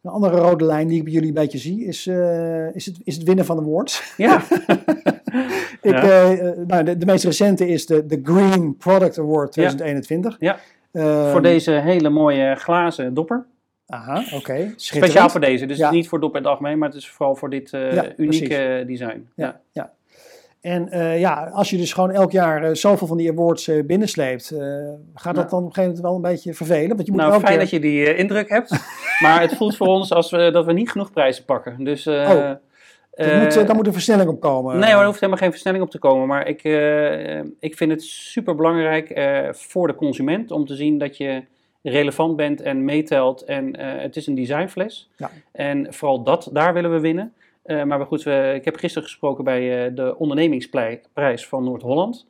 [0.02, 3.00] Een andere rode lijn die ik bij jullie een beetje zie, is, eh, is, het,
[3.04, 4.14] is het winnen van de awards.
[4.18, 4.42] Ja,
[5.82, 6.02] Ik, Ja.
[6.04, 10.36] eh, eh, nou, de, de meest recente is de, de Green Product Award 2021.
[10.40, 10.60] Ja.
[10.92, 13.46] Ehm, voor deze hele mooie glazen dopper.
[13.88, 14.74] Aha, oké.
[14.76, 15.66] Speciaal voor deze.
[15.66, 15.92] Dus Ja.
[15.92, 19.28] niet voor dop het algemeen, maar het is vooral voor dit Ja, unieke design.
[19.36, 19.92] Ja, ja.
[20.62, 23.84] En eh, ja, als je dus gewoon elk jaar eh, zoveel van die awards eh,
[23.86, 24.54] binnensleept,
[25.14, 25.50] gaat dat Ja.
[25.50, 26.96] dan op een gegeven moment wel een beetje vervelen?
[26.96, 27.58] Want je moet Nou, fijn keer...
[27.60, 28.70] dat je die indruk hebt.
[29.24, 31.84] maar het voelt voor ons als we, dat we niet genoeg prijzen pakken.
[31.84, 32.52] Dus, Oh,
[33.42, 34.80] moet, daar moet een versnelling op komen.
[34.80, 36.28] Nee, maar er hoeft helemaal geen versnelling op te komen.
[36.28, 36.64] Maar ik,
[37.60, 39.20] ik vind het super belangrijk
[39.52, 41.44] voor de consument om te zien dat je
[41.82, 43.42] relevant bent en meetelt.
[43.42, 45.10] En het is een designfles.
[45.16, 45.30] Ja.
[45.52, 47.34] En vooral dat, daar willen we winnen.
[47.62, 52.28] Eh, maar goed, we, ik heb gisteren gesproken bij eh, de ondernemingsprijs van Noord-Holland.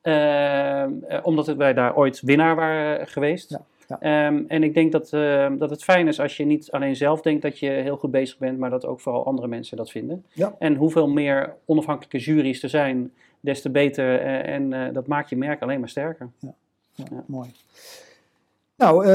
[0.00, 0.84] Eh,
[1.22, 3.50] omdat het- wij daar ooit winnaar waren geweest.
[3.50, 4.00] Ja, ja.
[4.00, 5.10] Ehm, en ik denk dat,
[5.58, 8.38] dat het fijn is als je niet alleen zelf denkt dat je heel goed bezig
[8.38, 10.24] bent, maar dat ook vooral andere mensen dat vinden.
[10.32, 10.54] Ja.
[10.58, 14.20] En hoeveel meer onafhankelijke juries er zijn, des te beter.
[14.20, 16.30] en dat maakt je merk alleen maar sterker.
[16.38, 16.54] Ja,
[16.94, 17.24] Ja.
[17.26, 17.50] Mooi.
[18.76, 19.06] Nou,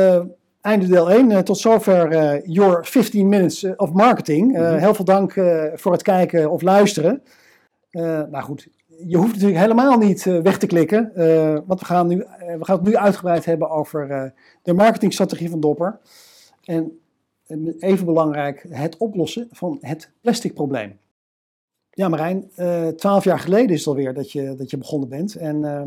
[0.62, 1.44] einde deel 1.
[1.44, 4.56] tot zover eh, Your 15 Minutes eh, of Marketing.
[4.56, 4.78] Eh, Mhm.
[4.78, 7.24] Heel veel dank eh, voor het kijken of luisteren.
[7.90, 8.68] Eh, nou goed,
[9.08, 11.16] je hoeft natuurlijk helemaal niet eh, weg te klikken.
[11.16, 14.24] eh, want we gaan, nu, eh, we gaan het nu uitgebreid hebben over eh,
[14.64, 16.00] de marketingstrategie van Dopper.
[16.64, 17.00] En
[17.48, 20.98] eh, even belangrijk, het oplossen van het plastic probleem.
[21.92, 25.36] Ja, Marijn, eh, twaalf jaar geleden is het alweer dat je, dat je begonnen bent.
[25.36, 25.82] En eh,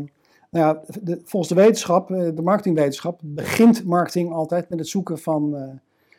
[0.53, 5.19] nou ja, de, volgens de wetenschap, eh, de marketingwetenschap, begint marketing altijd met het zoeken
[5.19, 5.69] van, eh,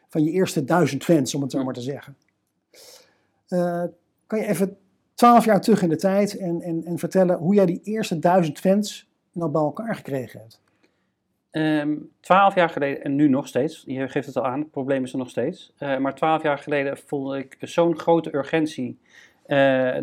[0.09, 2.17] van je eerste duizend fans, om het zo maar te zeggen.
[3.49, 3.83] Eh,
[4.27, 4.77] kan je even
[5.15, 8.59] twaalf jaar terug in de tijd en, en, en vertellen hoe jij die eerste duizend
[8.59, 10.63] fans nou bij elkaar gekregen hebt?
[11.51, 15.05] Ehm, Twaalf jaar geleden, en nu nog steeds, je geeft het al aan, het probleem
[15.05, 15.73] is er nog steeds.
[15.79, 18.99] Maar twaalf jaar geleden voelde ik zo'n grote urgentie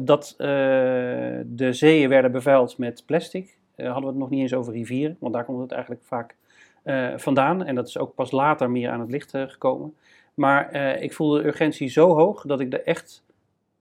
[0.01, 3.59] dat de zeeën werden bevuild met plastic.
[3.81, 6.35] Eh, hadden we het nog niet eens over rivieren, want daar komt het eigenlijk vaak
[6.83, 7.63] eh, vandaan.
[7.65, 9.95] En dat is ook pas later meer aan het licht eh, gekomen.
[10.33, 13.23] Maar ik voelde de urgentie zo hoog dat ik er echt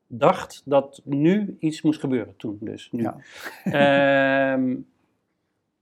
[0.07, 2.35] dacht dat nu iets moest gebeuren.
[2.37, 3.03] Toen dus, nu.
[3.03, 3.17] Ja.
[4.53, 4.77] Ehm,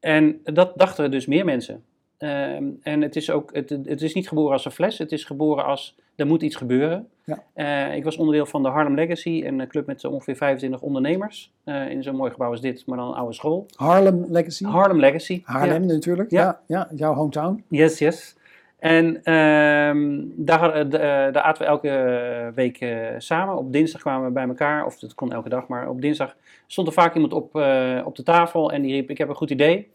[0.00, 1.85] en dat dachten dus meer mensen.
[2.18, 5.24] Ehm, en het is ook, het, het is niet geboren als een fles, het is
[5.24, 7.09] geboren als er moet iets gebeuren.
[7.24, 7.42] Ja.
[7.54, 11.52] Eh, ik was onderdeel van de Harlem Legacy, een club met ongeveer 25 ondernemers.
[11.64, 13.66] eh, in zo'n mooi gebouw als dit, maar dan een oude school.
[13.76, 14.64] Harlem Legacy?
[14.64, 15.42] Harlem Legacy.
[15.44, 16.42] Haarlem natuurlijk, Ja.
[16.42, 16.61] ja.
[16.66, 17.64] Ja, jouw hometown.
[17.68, 18.37] Yes, yes.
[18.78, 20.90] En ehm, daar, eh,
[21.33, 23.57] daar aten we elke week eh, samen.
[23.57, 26.87] Op dinsdag kwamen we bij elkaar, of dat kon elke dag, maar op dinsdag stond
[26.87, 29.50] er vaak iemand op, eh, op de tafel en die riep: Ik heb een goed
[29.50, 29.88] idee.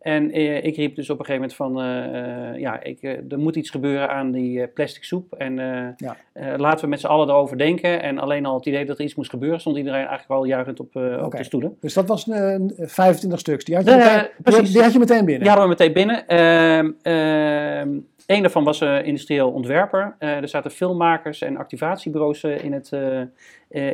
[0.00, 3.38] En eh, ik riep dus op een gegeven moment van: eh, eh, Ja, ik, er
[3.38, 5.32] moet iets gebeuren aan die plastic soep.
[5.32, 5.54] En
[5.96, 6.16] Ja.
[6.56, 8.02] laten we met z'n allen erover denken.
[8.02, 10.80] En alleen al het idee dat er iets moest gebeuren, stond iedereen eigenlijk wel juichend
[10.80, 11.76] op, eh, op de stoelen.
[11.80, 13.64] Dus dat was een, eh, 25 stuks.
[13.64, 14.12] Die had je, Ja, meteen,
[14.54, 15.46] ja, die, die had je meteen binnen.
[15.48, 16.26] Hadden we meteen binnen.
[16.26, 20.14] Ehm ehm, een daarvan was eh, industrieel ontwerper.
[20.18, 22.90] Er zaten filmmakers en activatiebureaus in, het,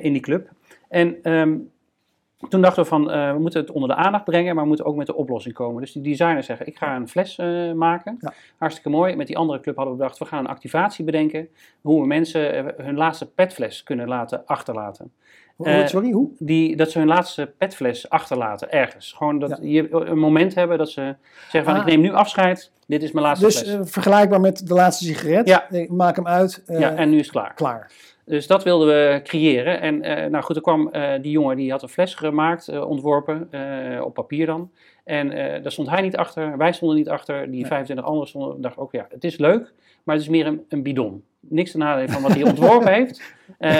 [0.02, 0.48] in die club.
[0.88, 1.54] En ehm,
[2.48, 4.86] toen dachten we van, eh, we moeten het onder de aandacht brengen, maar we moeten
[4.86, 5.80] ook met de oplossing komen.
[5.80, 8.16] Dus die designers zeggen, ik ga een fles eh, maken.
[8.20, 8.32] Ja.
[8.58, 9.16] Hartstikke mooi.
[9.16, 11.48] Met die andere club hadden we bedacht, we gaan een activatie bedenken.
[11.80, 15.12] Hoe we mensen eh, hun laatste petfles kunnen laten achterlaten.
[15.62, 16.30] Eh, Sorry, hoe?
[16.38, 19.12] Die, dat ze hun laatste petfles achterlaten ergens.
[19.12, 19.56] Gewoon dat Ja.
[19.60, 21.14] je een moment hebben dat ze
[21.50, 21.78] zeggen van Ah.
[21.80, 23.74] ik neem nu afscheid, dit is mijn laatste Dus fles.
[23.74, 25.48] eh, vergelijkbaar met de laatste sigaret.
[25.48, 25.70] Ja.
[25.70, 26.62] Ik maak hem uit.
[26.66, 27.54] eh, ja, en nu is het klaar.
[27.54, 27.90] klaar.
[28.24, 29.80] Dus dat wilden we creëren.
[29.80, 30.90] En eh, nou goed, er kwam
[31.22, 33.48] die jongen die had een fles gemaakt, ontworpen,
[34.04, 34.70] op papier dan.
[35.04, 35.28] En
[35.62, 37.66] daar stond hij niet achter, wij stonden niet achter, die Nee.
[37.66, 38.60] 25 anderen stonden.
[38.60, 39.72] dacht ook, ja, het is leuk,
[40.04, 41.24] maar het is meer een, een bidon.
[41.40, 43.22] Niks te nadelen van wat hij ontworpen heeft.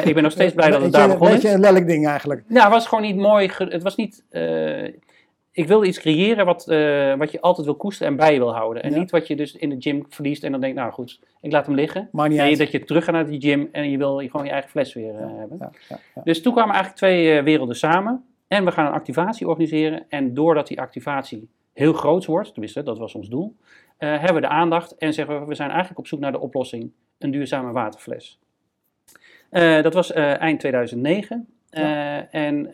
[0.05, 1.55] Ik ben nog steeds blij dat het Beetje- daar begonnen beetje is.
[1.55, 2.43] een lelijk ding eigenlijk.
[2.49, 3.51] Ja, het was gewoon niet mooi.
[3.59, 4.25] Het was niet.
[5.57, 8.55] Ik wilde iets creëren wat, eh, wat je altijd wil koesteren en bij je wil
[8.55, 8.83] houden.
[8.83, 8.99] En Ja.
[8.99, 11.67] niet wat je dus in de gym verliest en dan denkt, nou goed, ik laat
[11.67, 12.09] hem liggen.
[12.13, 12.59] Maar niet Nee, uit.
[12.59, 15.15] dat je terug gaat naar die gym en je wil gewoon je eigen fles weer
[15.15, 15.57] eh, hebben.
[15.61, 16.21] Ja, ja, ja.
[16.25, 18.25] Dus toen kwamen eigenlijk twee eh, werelden samen.
[18.49, 20.05] En we gaan een activatie organiseren.
[20.09, 23.57] En doordat die activatie heel groot wordt, tenminste, dat was ons doel,
[23.99, 26.91] hebben we de aandacht en zeggen we, we zijn eigenlijk op zoek naar de oplossing,
[27.19, 28.39] een duurzame waterfles.
[29.83, 31.47] Dat was eind 2009.
[31.71, 32.71] Eh, En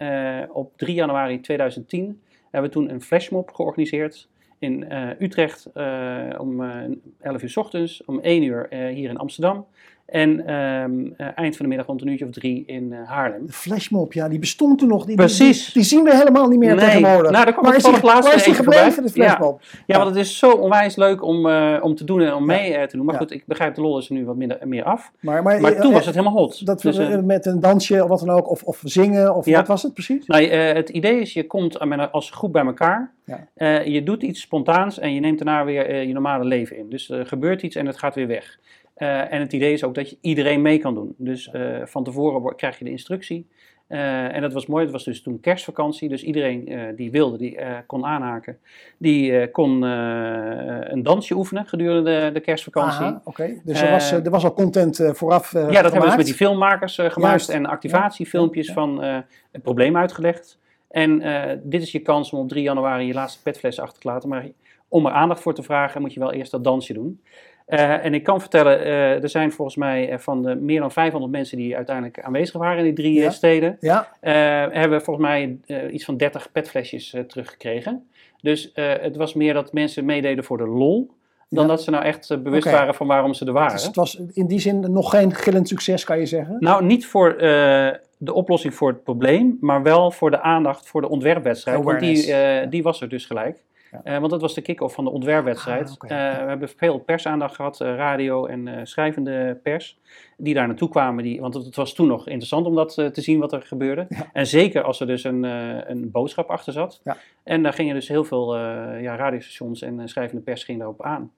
[0.53, 6.63] op 3 januari 2010 hebben we toen een flashmob georganiseerd in eh, Utrecht eh, om
[6.63, 9.67] eh 11 uur 's ochtends, om 1 uur eh, hier in Amsterdam.
[10.13, 13.47] En ehm, eh, eind van de middag rond een uurtje of drie in eh, Haarlem.
[13.47, 15.05] De flashmob, ja, die bestond toen nog.
[15.05, 15.65] Die, Precies.
[15.65, 16.85] Die, die zien we helemaal niet meer Nee.
[16.85, 17.31] tegenwoordig.
[17.31, 19.05] Nou, daar kwam waar ik is die, waar is die even gebleven, voorbij.
[19.05, 19.61] de flashmob?
[19.87, 22.57] Ja, want het is zo onwijs leuk om, eh, om te doen en om Ja.
[22.57, 23.05] mee te doen.
[23.05, 23.21] Maar Ja.
[23.21, 25.13] goed, ik begrijp de lol is er nu wat minder, meer af.
[25.21, 26.67] Maar, maar, Maar toen was het helemaal hot.
[26.67, 29.57] Dat Dus, met een dansje of wat dan ook, of, of zingen, of Ja.
[29.57, 30.27] wat was het precies?
[30.27, 31.79] Nou, het idee is, je komt
[32.13, 33.13] als groep bij elkaar.
[33.57, 33.79] Ja.
[33.81, 36.89] Je doet iets spontaans en je neemt daarna weer je normale leven in.
[36.91, 38.59] Dus er gebeurt iets en het gaat weer weg.
[39.03, 41.15] Eh, en het idee is ook dat je iedereen mee kan doen.
[41.17, 43.49] Dus eh, van tevoren krijg je de instructie.
[43.87, 46.09] Eh, en dat was mooi, het was dus toen kerstvakantie.
[46.09, 48.59] Dus iedereen die wilde, die kon aanhaken.
[48.99, 53.05] Die kon een dansje oefenen gedurende de, de kerstvakantie.
[53.05, 53.61] Aha, oké.
[53.65, 56.35] Dus er, was, er was al content vooraf Ja, dat hebben we dus met die
[56.35, 57.49] filmmakers gemaakt Juist.
[57.49, 59.03] en activatiefilmpjes Ja, van
[59.53, 60.59] het probleem uitgelegd.
[60.91, 61.19] En
[61.63, 64.29] dit is je kans om op 3 januari je laatste petfles achter te laten.
[64.29, 64.47] Maar
[64.89, 67.21] om er aandacht voor te vragen, moet je wel eerst dat dansje doen.
[67.73, 70.93] Eh, en ik kan vertellen, eh, er zijn volgens mij eh, van de meer dan
[70.93, 73.31] 500 mensen die uiteindelijk aanwezig waren in die drie Ja.
[73.31, 75.59] steden, Ja, hebben we volgens mij
[75.91, 78.07] iets van 30 petflesjes teruggekregen.
[78.41, 81.11] Dus het was meer dat mensen meededen voor de lol,
[81.49, 81.71] dan Ja.
[81.71, 83.73] dat ze nou echt bewust waren van waarom ze er waren.
[83.73, 86.57] dus het was in die zin nog geen gillend succes, kan je zeggen.
[86.61, 87.37] Nou, niet voor
[88.19, 91.85] de oplossing voor het probleem, maar wel voor de aandacht voor de ontwerpwedstrijd.
[91.85, 93.63] Want die, die was er dus gelijk.
[93.93, 94.01] Ja.
[94.05, 95.97] Eh, want dat was de kick-off van de ontwerpwedstrijd.
[95.99, 96.43] Ah, Eh.
[96.43, 99.99] We hebben veel persaandacht gehad, eh, radio en schrijvende pers,
[100.37, 101.25] die daar naartoe kwamen.
[101.25, 104.07] Die, want het, was toen nog interessant om dat te zien wat er gebeurde.
[104.09, 104.31] Ja.
[104.33, 105.43] En zeker als er dus een,
[105.91, 107.01] een boodschap achter zat.
[107.05, 107.17] Ja.
[107.43, 108.57] En daar gingen dus heel veel
[108.99, 111.33] ja, radiostations en schrijvende pers gingen daarop aan.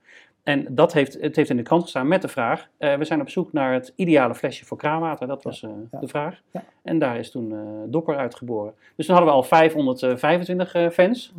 [0.44, 3.20] En dat heeft, het heeft in de krant gestaan met de vraag: eh, we zijn
[3.20, 5.26] op zoek naar het ideale flesje voor kraanwater.
[5.26, 5.98] Dat was eh, ja.
[5.98, 6.40] de vraag.
[6.50, 6.64] Ja.
[6.82, 8.72] En daar is toen eh Dopper uitgeboren.
[8.96, 11.32] Dus toen hadden we al 525 eh, fans,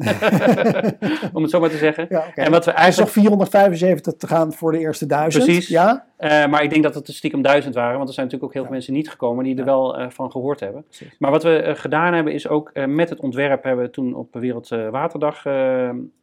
[1.34, 2.06] om het zo maar te zeggen.
[2.10, 2.34] Ja.
[2.36, 3.12] En wat we Er is nog eigenlijk.
[3.12, 5.44] 475 te gaan voor de eerste duizend.
[5.44, 5.68] Precies.
[5.68, 8.58] Ja, maar ik denk dat het er stiekem duizend waren, want er zijn natuurlijk ook
[8.58, 10.84] heel veel mensen niet gekomen die er wel van gehoord hebben.
[10.84, 11.16] Precies.
[11.20, 15.42] Maar wat we gedaan hebben is ook met het ontwerp hebben we toen op Wereldwaterdag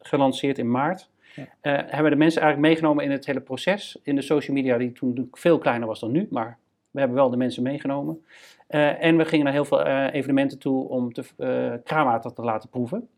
[0.01, 1.11] gelanceerd in maart.
[1.35, 3.99] Eh, hebben we de mensen eigenlijk meegenomen in het hele proces.
[4.03, 6.59] In de social media, die toen natuurlijk veel kleiner was dan nu, maar
[6.90, 8.25] we hebben wel de mensen meegenomen.
[8.73, 12.42] Eh, en we gingen naar heel veel eh, evenementen toe om te, eh, kraanwater te
[12.42, 13.09] laten proeven.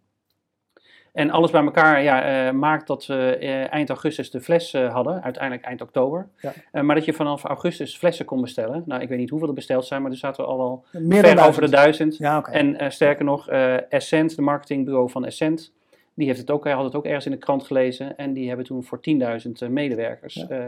[1.12, 3.36] En alles bij elkaar ja, maakt dat we
[3.70, 6.28] eind augustus de fles hadden, uiteindelijk eind oktober.
[6.40, 6.82] Ja.
[6.82, 8.82] Maar dat je vanaf augustus flessen kon bestellen.
[8.86, 11.46] Nou, ik weet niet hoeveel er besteld zijn, maar er zaten we al wel ver
[11.46, 12.16] over de duizend.
[12.16, 12.42] Ja.
[12.42, 13.48] En sterker nog,
[13.88, 15.72] Essent, de marketingbureau van Essent,
[16.14, 18.16] die heeft het ook, hij had het ook ergens in de krant gelezen.
[18.16, 20.48] En die hebben toen voor 10.000 eh, medewerkers Ja.
[20.48, 20.58] eh,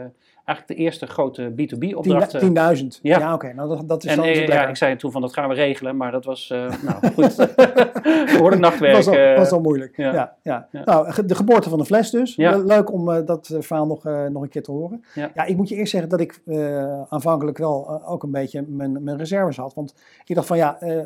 [0.45, 2.39] eigenlijk de eerste grote Tien- B2B-opdrachten.
[2.39, 2.99] 10.000.
[3.01, 3.33] Ja, Ja.
[3.33, 3.53] oké.
[3.53, 5.55] Nou, dat, dat is En dan eh, ja, ik zei toen van dat gaan we
[5.55, 6.57] regelen, maar dat was, eh,
[6.87, 7.35] nou goed,
[8.25, 8.95] behoorlijk nachtwerk.
[8.95, 9.97] was, al, eh, was al moeilijk.
[9.97, 10.35] Ja.
[10.43, 10.67] ja.
[10.71, 12.35] Nou, de geboorte van de fles dus.
[12.35, 15.03] Leuk om eh, dat eh, verhaal nog, eh, nog een keer te horen.
[15.13, 15.45] Ja.
[15.45, 19.03] ik moet je eerst zeggen dat ik eh, aanvankelijk wel eh, ook een beetje mijn,
[19.03, 19.73] mijn reserves had.
[19.73, 19.93] Want
[20.25, 20.97] ik dacht van ja, eh,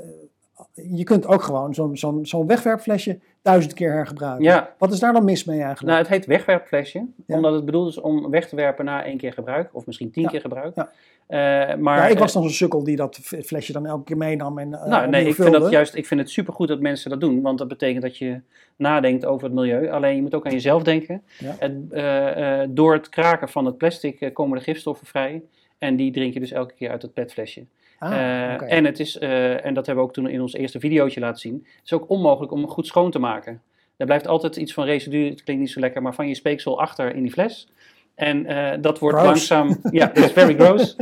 [0.74, 4.44] je kunt ook gewoon zo'n zo'n zo'n wegwerpflesje duizend keer hergebruiken.
[4.44, 5.88] Ja, Wat is daar dan mis mee eigenlijk?
[5.88, 7.36] nou het heet wegwerpflesje, Ja.
[7.36, 10.24] omdat het bedoeld is om weg te werpen na één keer gebruik, of misschien tien
[10.24, 10.30] Ja.
[10.30, 10.76] keer gebruik.
[10.76, 10.92] Ja.
[11.28, 14.58] Eh, maar, ja, ik was dan zo'n sukkel die dat flesje dan elke keer meenam
[14.58, 17.20] en eh, Nou, nee, ik vind, dat juist, ik vind het supergoed dat mensen dat
[17.20, 18.42] doen, want dat betekent dat je
[18.76, 19.90] nadenkt over het milieu.
[19.90, 21.24] Alleen je moet ook aan jezelf denken.
[21.40, 21.56] Ja.
[21.60, 25.42] Het, eh, door het kraken van het plastic komen de gifstoffen vrij.
[25.78, 27.66] En die drink je dus elke keer uit het petflesje.
[28.02, 28.72] Ah, Eh.
[28.78, 31.40] En het is, eh, en dat hebben we ook toen in ons eerste videootje laten
[31.40, 31.54] zien.
[31.54, 33.62] Het is ook onmogelijk om hem goed schoon te maken.
[33.98, 36.80] Er blijft altijd iets van residu, het klinkt niet zo lekker, maar van je speeksel
[36.82, 37.70] achter in die fles.
[38.16, 39.50] En eh, dat wordt Gross.
[39.50, 39.80] langzaam.
[40.00, 40.96] Ja, dat is very gross.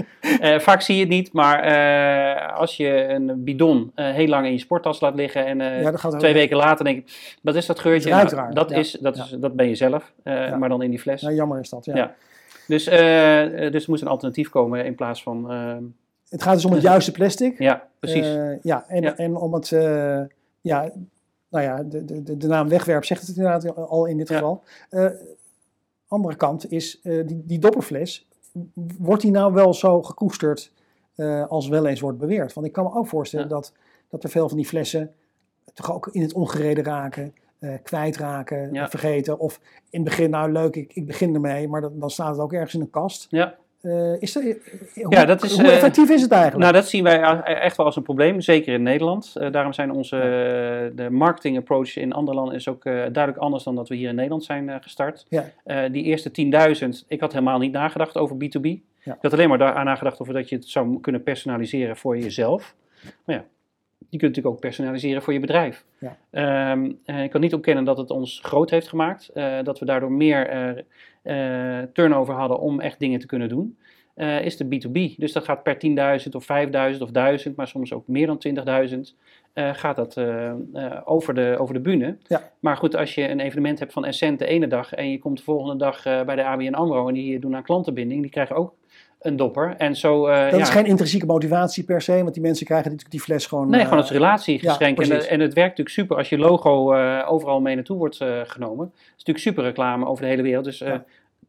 [0.58, 5.00] Vaak zie je het niet, maar als je een bidon heel lang in je sporttas
[5.00, 8.10] laat liggen en ja, twee weken later denk ik, wat is dat geurtje?
[8.10, 8.76] Nou, dat, Ja.
[8.78, 11.22] is, dat, is, dat ben je zelf, maar dan in die fles.
[11.22, 11.86] Ja, jammer is dat.
[11.86, 12.16] Ja.
[12.68, 15.52] Dus, dus er moet een alternatief komen in plaats van.
[16.30, 17.60] Het gaat dus om het juiste plastic.
[17.60, 18.26] ja, precies.
[18.26, 19.16] Eh, ja, en, Ja.
[19.18, 20.22] en om het, eh,
[20.62, 20.92] ja,
[21.50, 24.36] nou ja, de, de, de- naam wegwerp zegt het inderdaad al in dit Ja.
[24.36, 24.64] geval.
[24.90, 25.06] Eh,
[26.08, 28.28] andere kant is, die, die dopperfles,
[28.98, 30.72] wordt die nou wel zo gekoesterd
[31.48, 32.54] als wel eens wordt beweerd?
[32.54, 33.52] Want ik kan me ook voorstellen Ja.
[33.54, 33.74] dat,
[34.10, 35.14] dat er veel van die flessen
[35.74, 38.90] toch ook in het ongereden raken, eh kwijtraken, Ja.
[38.90, 39.40] vergeten.
[39.40, 42.40] Of in het begin, nou leuk, ik, ik begin ermee, maar dan, dan staat het
[42.40, 43.28] ook ergens in een kast.
[43.30, 43.56] ja.
[43.82, 44.56] Eh, is dat, eh,
[45.04, 46.62] hoe, Ja, dat is, hoe eh, effectief is het eigenlijk?
[46.62, 49.32] Nou, dat zien wij a- echt wel als een probleem, zeker in Nederland.
[49.36, 53.38] Eh, daarom zijn onze eh, de marketing approach in andere landen is ook eh, duidelijk
[53.38, 55.26] anders dan dat we hier in Nederland zijn eh, gestart.
[55.30, 55.46] Ja.
[55.64, 58.68] Eh, die eerste 10.000, ik had helemaal niet nagedacht over B2B.
[59.04, 59.14] Ja.
[59.14, 62.76] Ik had alleen maar daar nagedacht over dat je het zou kunnen personaliseren voor jezelf.
[63.26, 63.44] Maar ja,
[64.18, 65.86] kunt natuurlijk ook personaliseren voor je bedrijf.
[65.98, 66.18] Ja.
[66.32, 69.30] Ehm, eh, ik kan niet ontkennen dat het ons groot heeft gemaakt.
[69.30, 70.48] eh, dat we daardoor meer
[71.24, 73.78] eh, turnover hadden om echt dingen te kunnen doen.
[74.42, 75.16] is de B2B.
[75.18, 79.16] Dus dat gaat per 10.000 of 5.000 of 1000, maar soms ook meer dan 20.000.
[79.54, 80.18] eh, gaat dat
[81.06, 82.18] over, de, over de bühne.
[82.28, 82.52] Ja.
[82.60, 85.38] Maar goed, als je een evenement hebt van Essent de ene dag en je komt
[85.38, 88.74] de volgende dag bij de ABN AMRO en die doen aan klantenbinding, die krijgen ook
[89.20, 89.76] een dopper.
[89.78, 92.86] En zo, eh, Dat ja, is geen intrinsieke motivatie per se, want die mensen krijgen
[92.86, 93.70] natuurlijk die fles gewoon.
[93.70, 95.04] Nee, eh, gewoon als relatiegeschenk.
[95.06, 98.22] ja, en, en het werkt natuurlijk super als je logo eh, overal mee naartoe wordt
[98.22, 98.86] eh, genomen.
[98.86, 100.66] Het is natuurlijk super reclame over de hele wereld.
[100.66, 100.96] Dus eh,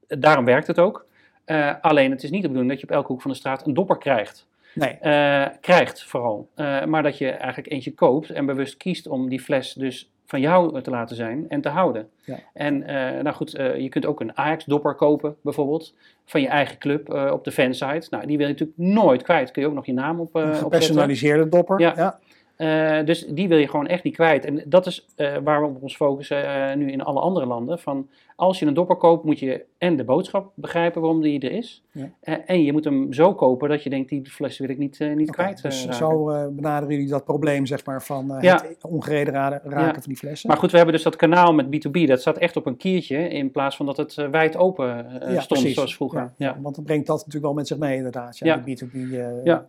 [0.06, 1.06] daarom werkt het ook.
[1.44, 3.66] Eh, alleen het is niet de bedoeling dat je op elke hoek van de straat
[3.66, 4.48] een dopper krijgt.
[4.74, 6.48] Nee, Eh, krijgt vooral.
[6.54, 10.40] Eh, maar dat je eigenlijk eentje koopt en bewust kiest om die fles dus van
[10.40, 12.08] jou te laten zijn en te houden.
[12.24, 12.38] Ja.
[12.52, 15.94] En eh, nou goed, eh, je kunt ook een Ajax-dopper kopen bijvoorbeeld.
[16.24, 18.06] Van je eigen club eh, op de fansite.
[18.10, 19.50] Nou, die wil je natuurlijk nooit kwijt.
[19.50, 20.70] Kun je ook nog je naam op, eh een opzetten.
[20.70, 21.80] gepersonaliseerde dopper.
[21.80, 21.92] Ja.
[21.96, 22.18] Ja.
[22.60, 24.44] Eh, dus die wil je gewoon echt niet kwijt.
[24.44, 27.78] En dat is eh, waar we op ons focussen eh, nu in alle andere landen.
[27.78, 31.52] Van als je een dopper koopt, moet je en de boodschap begrijpen waarom die er
[31.52, 31.82] is.
[31.92, 32.10] Ja.
[32.44, 35.30] En je moet hem zo kopen dat je denkt, die fles wil ik niet, niet
[35.30, 35.62] kwijt.
[35.62, 35.96] dus raken.
[35.96, 38.54] zo benaderen jullie dat probleem, zeg maar, van Ja.
[38.68, 39.92] het ongereden ra- raken Ja.
[39.92, 40.48] van die flessen.
[40.48, 43.28] Maar goed, we hebben dus dat kanaal met B2B, dat staat echt op een kiertje.
[43.28, 45.74] In plaats van dat het wijd open stond precies.
[45.74, 46.32] zoals vroeger.
[46.36, 46.58] Ja.
[46.62, 48.96] Want dat brengt dat natuurlijk wel met zich mee, inderdaad, ja, de B2B
[49.44, 49.66] Ja.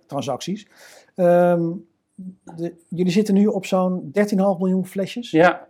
[2.56, 5.68] De, jullie zitten nu op zo'n 13,5 miljoen flesjes Ja.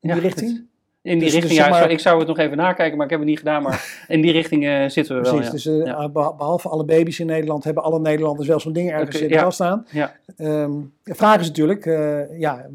[0.00, 0.50] in Ja, die richting.
[0.50, 0.62] het-
[1.02, 1.80] In die Dus- richting, dus zeg ja.
[1.80, 3.62] maar- Ik zou het nog even nakijken, maar ik heb het niet gedaan.
[3.62, 5.34] Maar in die richting eh, zitten we wel.
[5.34, 5.72] Precies, Ja.
[5.72, 6.08] dus eh, Ja.
[6.08, 9.34] beh- behalve alle baby's in Nederland hebben alle Nederlanders wel zo'n ding ergens in de
[9.34, 9.86] kast staan.
[9.90, 10.12] Ja.
[10.36, 12.66] Ehm, de vraag is natuurlijk, eh, ja,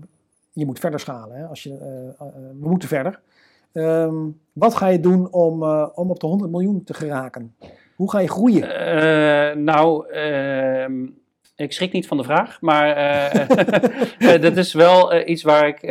[0.53, 1.37] je moet verder schalen.
[1.37, 3.19] Hè, als je, eh, eh, we moeten verder.
[3.71, 4.15] Ehm,
[4.53, 7.55] wat ga je doen om, eh, om op de 100 miljoen te geraken?
[7.95, 8.75] Hoe ga je groeien?
[8.75, 11.05] Eh, nou, ehm,
[11.59, 15.81] ik schrik niet van de vraag, maar eh, dat is wel iets waar, ik,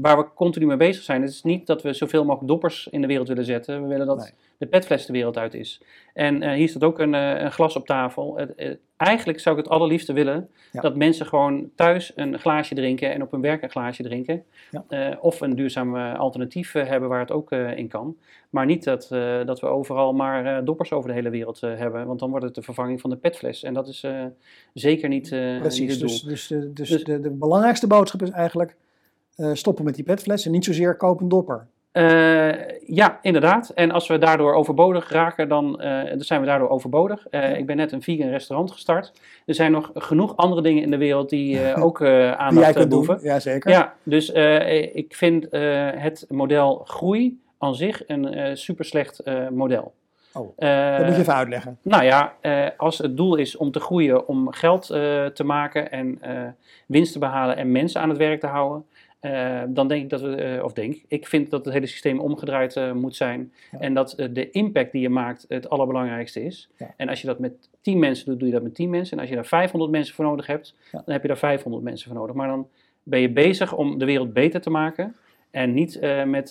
[0.00, 1.22] waar we continu mee bezig zijn.
[1.22, 3.82] Het is niet dat we zoveel mogelijk doppers in de wereld willen zetten.
[3.82, 4.32] We willen dat.
[4.58, 5.80] De petfles de wereld uit is.
[6.14, 8.38] En eh, hier staat ook een, eh, een glas op tafel.
[8.38, 10.80] Eh, eigenlijk zou ik het allerliefste willen Ja.
[10.80, 14.44] dat mensen gewoon thuis een glaasje drinken en op hun werk een glaasje drinken.
[14.70, 15.18] Ja.
[15.20, 18.16] Of een duurzaam alternatief hebben waar het ook in kan.
[18.50, 19.06] Maar niet dat,
[19.46, 22.06] dat we overal maar doppers over de hele wereld hebben.
[22.06, 23.62] Want dan wordt het de vervanging van de petfles.
[23.62, 24.04] En dat is
[24.74, 26.08] zeker niet, eh niet het Precies, doel.
[26.08, 28.76] dus, dus, de, dus, Dus- de, de belangrijkste boodschap is eigenlijk
[29.52, 31.66] stoppen met die petfles en niet zozeer koop een dopper.
[31.98, 33.68] Eh, ja, inderdaad.
[33.68, 37.26] En als we daardoor overbodig raken, dan, eh, dan zijn we daardoor overbodig.
[37.30, 39.12] Eh, Ik ben net een vegan restaurant gestart.
[39.46, 42.88] Er zijn nog genoeg andere dingen in de wereld die ook Die aandacht doen.
[42.88, 43.18] behoeven.
[43.22, 43.70] Ja, zeker.
[43.70, 44.30] Ja, dus
[44.92, 45.46] ik vind
[46.00, 49.92] het model groei aan zich een super slecht model.
[50.32, 51.78] Oh, dat moet je even uitleggen.
[51.82, 52.34] nou ja,
[52.76, 54.86] als het doel is om te groeien, om geld
[55.34, 56.18] te maken en
[56.86, 58.84] winst te behalen en mensen aan het werk te houden,
[59.20, 62.20] eh, dan denk ik dat we, eh, of denk, ik vind dat het hele systeem
[62.20, 63.52] omgedraaid eh, moet zijn.
[63.70, 63.78] Ja.
[63.78, 66.68] En dat de impact die je maakt het allerbelangrijkste is.
[66.76, 66.94] Ja.
[66.96, 69.12] En als je dat met 10 mensen doet, doe je dat met 10 mensen.
[69.12, 71.02] En als je daar 500 mensen voor nodig hebt, Ja.
[71.04, 72.34] dan heb je daar 500 mensen voor nodig.
[72.34, 72.68] Maar dan
[73.02, 75.16] ben je bezig om de wereld beter te maken.
[75.50, 76.50] En niet met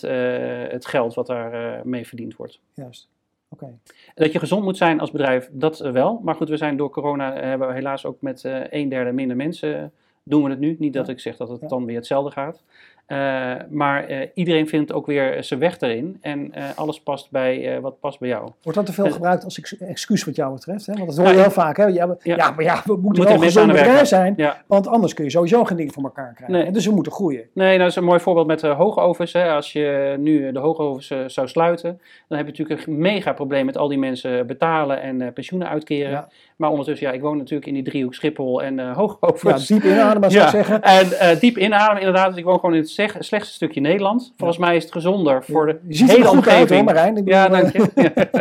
[0.70, 2.60] het geld wat daar mee verdiend wordt.
[2.74, 3.08] Juist.
[3.48, 3.78] Oké.
[4.14, 6.20] Dat je gezond moet zijn als bedrijf, dat wel.
[6.24, 9.92] Maar goed, we zijn door corona, hebben we helaas ook met een derde minder mensen
[10.28, 10.76] doen we het nu.
[10.78, 12.62] Niet dat ik zeg dat het dan weer hetzelfde gaat.
[13.08, 16.18] Eh, maar eh, iedereen vindt ook weer zijn weg erin.
[16.20, 18.50] En eh, alles past bij wat past bij jou.
[18.62, 20.86] Wordt dat te veel gebruikt als ex- excuus wat jou betreft?
[20.86, 20.92] Hè?
[20.92, 21.76] Want dat hoor je heel vaak.
[21.76, 21.84] Hè?
[21.86, 22.36] Ja, maar, ja.
[22.36, 22.50] Ja.
[22.50, 24.36] maar ja, we moeten wel gezond bedrijf zijn.
[24.66, 26.56] Want anders kun je sowieso geen dingen voor elkaar krijgen.
[26.56, 26.70] Nee.
[26.70, 27.42] Dus we moeten groeien.
[27.52, 29.32] Nee, nou, dat is een mooi voorbeeld met de hoogovens.
[29.32, 29.50] Hè.
[29.50, 33.76] Als je nu de hoogovens zou sluiten, dan heb je natuurlijk een mega probleem met
[33.76, 36.28] al die mensen betalen en pensioenen uitkeren.
[36.56, 39.66] Maar ondertussen, ja, ik woon natuurlijk in die driehoek Schiphol en eh Ja, hoogovens.
[39.66, 40.82] diep inademen zou ik zeggen.
[40.82, 42.28] En diep inademen inderdaad.
[42.28, 44.32] Dus ik woon gewoon in het slechtste stukje Nederland.
[44.36, 46.84] Volgens mij is het gezonder voor de Je ziet er hele uit hoor omgeving.
[46.84, 47.16] Marijn.
[47.16, 48.36] Ik ja, dank eh, je.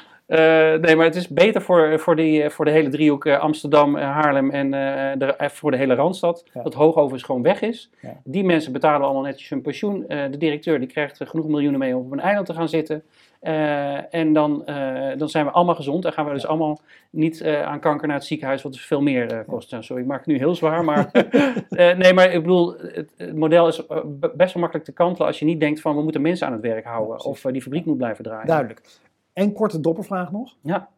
[0.30, 3.96] Eh, nee, maar het is beter voor, voor, die, voor de hele driehoek eh, Amsterdam,
[3.96, 6.44] eh, Haarlem en eh, de, eh, voor de hele Randstad.
[6.52, 6.62] Ja.
[6.62, 7.90] Dat hoogovens gewoon weg is.
[8.00, 8.16] Ja.
[8.24, 10.08] Die mensen betalen allemaal netjes hun pensioen.
[10.08, 13.02] Eh, de directeur die krijgt genoeg miljoenen mee om op een eiland te gaan zitten.
[13.40, 16.80] Eh, en dan, eh, dan zijn we allemaal gezond en gaan we dus allemaal
[17.10, 19.70] niet eh, aan kanker naar het ziekenhuis, wat dus veel meer kost.
[19.70, 21.10] Nou, sorry, ik maak het nu heel zwaar, maar
[21.98, 23.86] nee, maar ik bedoel, het, het model is
[24.34, 26.62] best wel makkelijk te kantelen als je niet denkt van we moeten mensen aan het
[26.62, 28.46] werk houden of die fabriek moet blijven draaien.
[28.46, 28.80] Duidelijk.
[29.32, 30.54] En korte doppervraag nog.
[30.62, 30.88] Ja.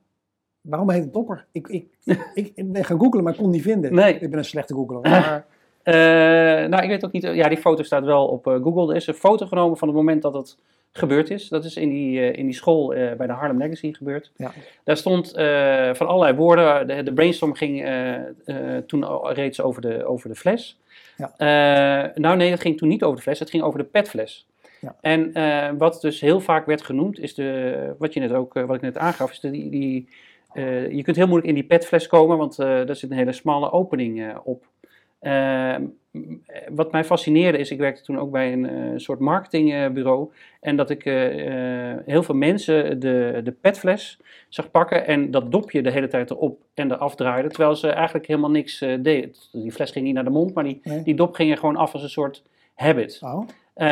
[0.60, 1.46] Waarom heet het dopper?
[1.52, 1.86] Ik, ik,
[2.34, 3.94] ik, ik ben gaan googlen, maar ik kon het niet vinden.
[3.94, 4.18] Nee.
[4.18, 5.00] Ik ben een slechte googler.
[5.10, 7.22] Maar nou, ik weet ook niet.
[7.22, 8.90] Ja, die foto staat wel op Google.
[8.90, 10.56] Er is een foto genomen van het moment dat het
[10.92, 11.48] gebeurd is.
[11.48, 14.30] Dat is in die, eh, in die school eh, bij de Harlem Legacy gebeurd.
[14.36, 14.52] Ja.
[14.84, 16.86] Daar stond eh, van allerlei woorden.
[16.86, 17.86] De, de brainstorm ging
[18.86, 20.80] toen al reeds over de, over de fles.
[21.16, 21.32] Ja.
[22.14, 23.38] Nou nee, dat ging toen niet over de fles.
[23.38, 24.46] Het ging over de petfles.
[24.80, 24.96] Ja.
[25.00, 28.80] En wat dus heel vaak werd genoemd, is de, wat, je net ook, wat ik
[28.80, 30.08] net aangaf, is de, die, die,
[30.96, 34.36] je kunt heel moeilijk in die petfles komen, want daar zit een hele smalle opening
[34.44, 34.64] op.
[35.22, 35.76] Eh,
[36.10, 36.34] m-
[36.70, 40.30] wat mij fascineerde is, ik werkte toen ook bij een eh, soort marketingbureau.
[40.60, 44.18] en dat ik eh, eh, heel veel mensen de, de petfles
[44.48, 47.50] zag pakken en dat dopje de hele tijd erop en eraf draaiden.
[47.52, 49.32] Terwijl ze eigenlijk helemaal niks deden.
[49.52, 51.02] Die fles ging niet naar de mond, maar die, Nee.
[51.02, 52.42] die dop ging er gewoon af als een soort
[52.74, 53.18] habit.
[53.22, 53.86] oh, Eh,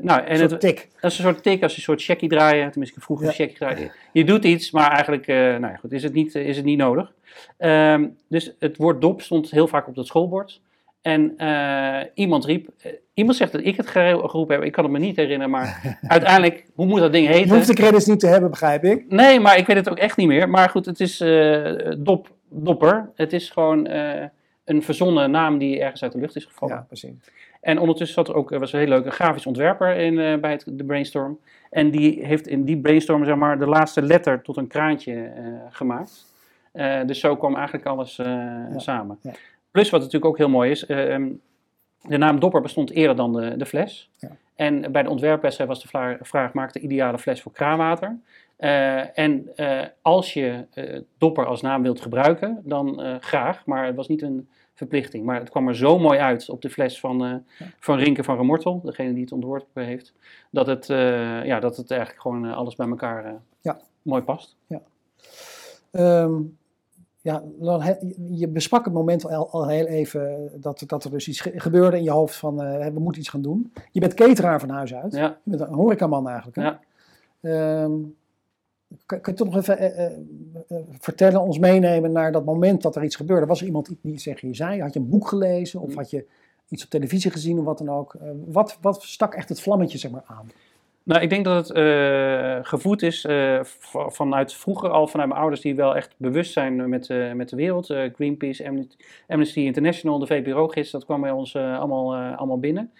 [0.00, 0.88] nou, en een soort tik.
[1.00, 2.70] dat is een soort tik als je een soort checkie draaien.
[2.70, 3.30] Tenminste, ik vroeger Ja.
[3.32, 3.92] een checkie draaien.
[4.12, 7.12] Je doet iets, maar eigenlijk nou ja, goed, is, het niet, is het niet nodig.
[7.58, 10.60] Ehm, dus het woord dop stond heel vaak op dat schoolbord.
[11.06, 14.92] En eh, iemand riep, eh, iemand zegt dat ik het geroepen heb, ik kan het
[14.92, 17.54] me niet herinneren, maar uiteindelijk, hoe moet dat ding Je heten?
[17.54, 19.04] hoeft de credits niet te hebben, begrijp ik.
[19.08, 20.48] Nee, maar ik weet het ook echt niet meer.
[20.48, 23.10] Maar goed, het is eh, dop, dopper.
[23.14, 23.88] Het is gewoon
[24.64, 26.74] een verzonnen naam die ergens uit de lucht is gevallen.
[26.74, 27.10] Ja, precies.
[27.60, 30.64] En ondertussen zat er ook, was een heel leuk, een grafisch ontwerper in, bij het,
[30.66, 31.38] de brainstorm.
[31.70, 35.32] En die heeft in die brainstorm zeg maar, de laatste letter tot een kraantje
[35.70, 36.24] gemaakt.
[37.06, 38.20] Dus zo kwam eigenlijk alles
[38.76, 39.18] samen.
[39.20, 39.32] ja.
[39.76, 41.32] Plus wat natuurlijk ook heel mooi is, eh, ehm,
[42.02, 44.10] de naam Dopper bestond eerder dan de, de fles.
[44.18, 44.36] Ja.
[44.54, 48.18] En bij de ontwerpwedstrijd was de vraag, maak de ideale fles voor kraanwater?
[48.56, 53.96] Eh, en eh, als je eh, Dopper als naam wilt gebruiken, dan graag, maar het
[53.96, 55.24] was niet een verplichting.
[55.24, 57.34] Maar het kwam er zo mooi uit op de fles van, eh,
[57.78, 60.12] van Rinke van Remortel, degene die het ontworpen heeft,
[60.50, 60.86] dat het,
[61.46, 63.80] ja, dat het eigenlijk gewoon alles bij elkaar Ja.
[64.02, 64.56] mooi past.
[65.90, 66.40] Ehm,
[67.26, 67.82] ja, dan
[68.30, 71.96] je besprak het moment al, al heel even dat, dat er dus iets ge- gebeurde
[71.96, 73.72] in je hoofd van eh, we moeten iets gaan doen.
[73.92, 75.12] Je bent cateraar van huis uit.
[75.12, 76.56] Ja, Je bent een horecaman eigenlijk.
[76.56, 76.62] Hè?
[76.62, 76.80] ja.
[77.40, 77.92] Ehm,
[79.06, 80.12] kan je toch nog even eh, eh,
[80.98, 83.46] vertellen, ons meenemen naar dat moment dat er iets gebeurde?
[83.46, 84.80] Was er iemand die iets tegen je zei?
[84.80, 85.96] Had je een boek gelezen of Mm.
[85.96, 86.26] had je
[86.68, 88.16] iets op televisie gezien of wat dan ook?
[88.46, 90.50] Wat, wat stak echt het vlammetje zeg maar, aan?
[91.06, 95.62] Nou, ik denk dat het eh, gevoed is eh, vanuit vroeger al, vanuit mijn ouders
[95.62, 97.86] die wel echt bewust zijn met, eh, met de wereld.
[98.14, 98.86] Greenpeace,
[99.26, 102.90] Amnesty, International, de VPRO-gids, dat kwam bij ons allemaal, allemaal binnen.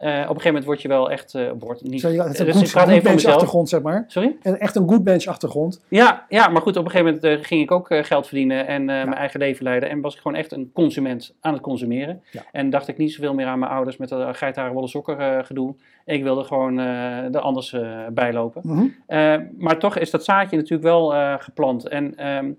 [0.00, 2.38] Eh, op een gegeven moment word je wel echt, eh word niet, ja, het is
[2.38, 4.04] een dus goed, even voor achtergrond, zeg maar.
[4.06, 4.36] Sorry?
[4.42, 5.80] En echt een good bench achtergrond.
[5.88, 8.66] Ja, ja, maar goed, op een gegeven moment eh, ging ik ook eh, geld verdienen
[8.66, 9.90] en eh, mijn eigen leven leiden.
[9.90, 12.22] En was ik gewoon echt een consument aan het consumeren.
[12.30, 12.42] Ja.
[12.52, 15.44] En dacht ik niet zoveel meer aan mijn ouders met dat geitharen wollen sokken eh,
[15.44, 15.74] gedoe.
[16.04, 18.94] Ik wilde gewoon eh er anders eh, bijlopen.
[19.06, 21.88] Eh, maar toch is dat zaadje natuurlijk wel eh, geplant.
[21.88, 22.50] En ehm,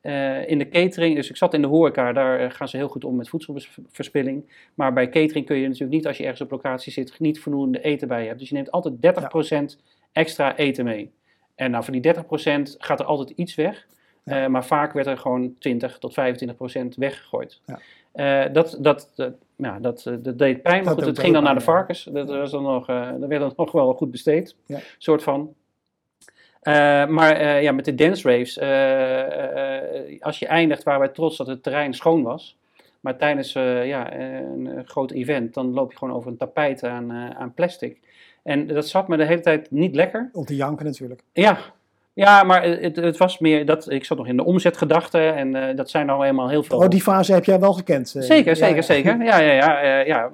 [0.00, 2.88] eh, in de catering, dus ik zat in de horeca, daar eh, gaan ze heel
[2.88, 4.52] goed om met voedselverspilling.
[4.74, 7.80] Maar bij catering kun je natuurlijk niet, als je ergens op locatie zit, niet voldoende
[7.80, 8.38] eten bij je hebt.
[8.38, 9.78] Dus je neemt altijd 30%
[10.12, 11.10] extra eten mee.
[11.54, 12.18] En nou, van die 30%
[12.78, 13.86] gaat er altijd iets weg.
[14.24, 14.44] Ja.
[14.44, 17.60] Eh, maar vaak werd er gewoon 20 tot 25% weggegooid.
[17.66, 18.48] Ja.
[18.48, 21.54] Dat, dat, dat, ja, dat, dat deed pijn, maar Dat goed, het ging dan naar
[21.54, 22.08] de varkens.
[22.12, 24.78] Dat, was dan nog, dat werd dan nog wel goed besteed, Ja.
[24.98, 25.54] soort van.
[26.60, 31.36] Eh, maar eh, ja, met de dance raves, eh, als je eindigt waar wij trots
[31.36, 32.58] dat het terrein schoon was,
[33.00, 37.54] maar tijdens ja, een groot event, dan loop je gewoon over een tapijt aan, aan
[37.54, 38.00] plastic.
[38.42, 40.30] En dat zat me de hele tijd niet lekker.
[40.32, 41.22] Om te janken natuurlijk.
[41.32, 41.58] Ja,
[42.24, 45.76] ja maar het, het was meer dat ik zat nog in de omzetgedachten en eh,
[45.76, 46.78] dat zijn nou eenmaal heel veel.
[46.78, 48.14] Oh, die fase heb jij wel gekend.
[48.14, 48.22] eh.
[48.22, 48.82] Zeker, zeker, ja.
[48.82, 49.22] zeker.
[49.24, 49.80] Ja, ja, ja.
[49.82, 50.30] eh, ja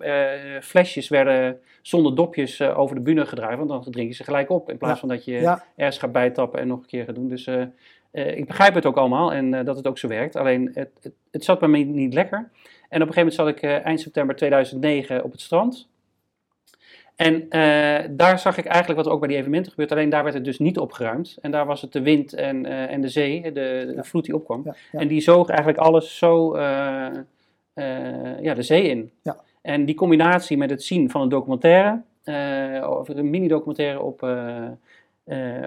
[0.61, 4.71] flesjes werden zonder dopjes over de bühne gedraaid, want dan drink je ze gelijk op.
[4.71, 5.01] In plaats Ja.
[5.01, 7.29] van dat je Ja, ergens gaat bijtappen en nog een keer gaat doen.
[7.29, 7.49] Dus
[8.13, 10.37] ik begrijp het ook allemaal en dat het ook zo werkt.
[10.37, 12.39] Alleen het, het, het zat bij mij niet lekker.
[12.89, 15.89] En op een gegeven moment zat ik eind september 2009 op het strand.
[17.17, 19.93] En eh, daar zag ik eigenlijk wat er ook bij die evenementen gebeurt.
[19.93, 21.39] Alleen daar werd het dus niet opgeruimd.
[21.41, 24.03] En daar was het de wind en, eh, en de zee, de, de Ja.
[24.03, 24.63] vloed die opkwam.
[24.65, 24.99] ja, ja.
[24.99, 27.11] En die zoog eigenlijk alles zo eh,
[28.41, 29.11] ja, de zee in.
[29.23, 29.37] Ja.
[29.63, 32.03] En die combinatie met het zien van een documentaire,
[32.89, 34.23] of een mini-documentaire op,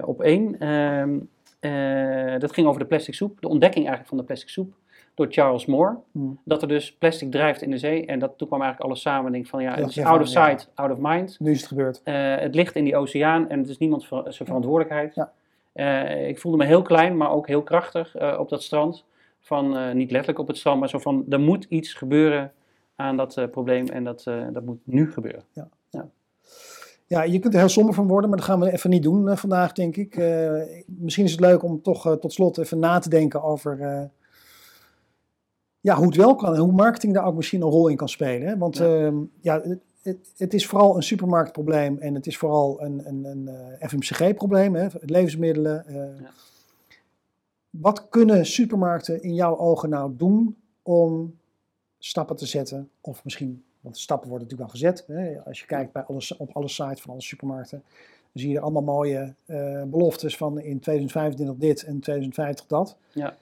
[0.06, 1.18] op één, ehm,
[1.60, 4.74] eh, dat ging over de plastic soep, de ontdekking eigenlijk van de plastic soep
[5.20, 5.98] door Charles Moore.
[6.12, 6.40] Hmm.
[6.44, 8.06] Dat er dus plastic drijft in de zee.
[8.06, 9.34] En dat, toen kwam eigenlijk alles samen.
[9.34, 10.48] En ik van ja, het is out of ja.
[10.48, 11.40] sight, out of mind.
[11.40, 12.02] Nu is het gebeurd.
[12.04, 15.16] Eh, het ligt in die oceaan en het is niemand ver- zijn verantwoordelijkheid.
[15.16, 15.32] Ja.
[15.74, 19.06] Eh, ik voelde me heel klein, maar ook heel krachtig eh, op dat strand.
[19.42, 22.52] Van, niet letterlijk op het strand, maar zo van, er moet iets gebeuren
[22.96, 25.44] aan dat probleem en dat, dat moet nu gebeuren.
[27.08, 29.38] Ja, je kunt er heel somber van worden, maar dat gaan we even niet doen
[29.38, 30.16] vandaag, denk ik.
[30.86, 34.10] Misschien is het leuk om toch tot slot even na te denken over
[35.82, 38.10] ja, hoe het wel kan en hoe marketing daar ook misschien een rol in kan
[38.10, 38.48] spelen.
[38.48, 38.58] Hè?
[38.58, 38.86] Want Ja.
[38.86, 39.12] ja.
[39.42, 39.62] ja,
[40.02, 43.48] het, het, is vooral een supermarktprobleem en het is vooral een, een, een
[43.80, 44.88] eh, FMCG-probleem, hè?
[45.02, 45.86] levensmiddelen.
[45.86, 45.96] eh.
[45.96, 46.30] Ja.
[47.70, 51.38] Wat kunnen supermarkten in jouw ogen nou doen om
[51.98, 52.90] stappen te zetten?
[53.02, 55.04] Of misschien, want stappen worden natuurlijk al gezet.
[55.08, 55.44] Hè?
[55.46, 57.84] Als je kijkt bij alle, op alle sites van alle supermarkten,
[58.32, 62.98] dan zie je er allemaal mooie eh, beloftes van in 2025 dit en 2050 dat.
[63.14, 63.36] Ja.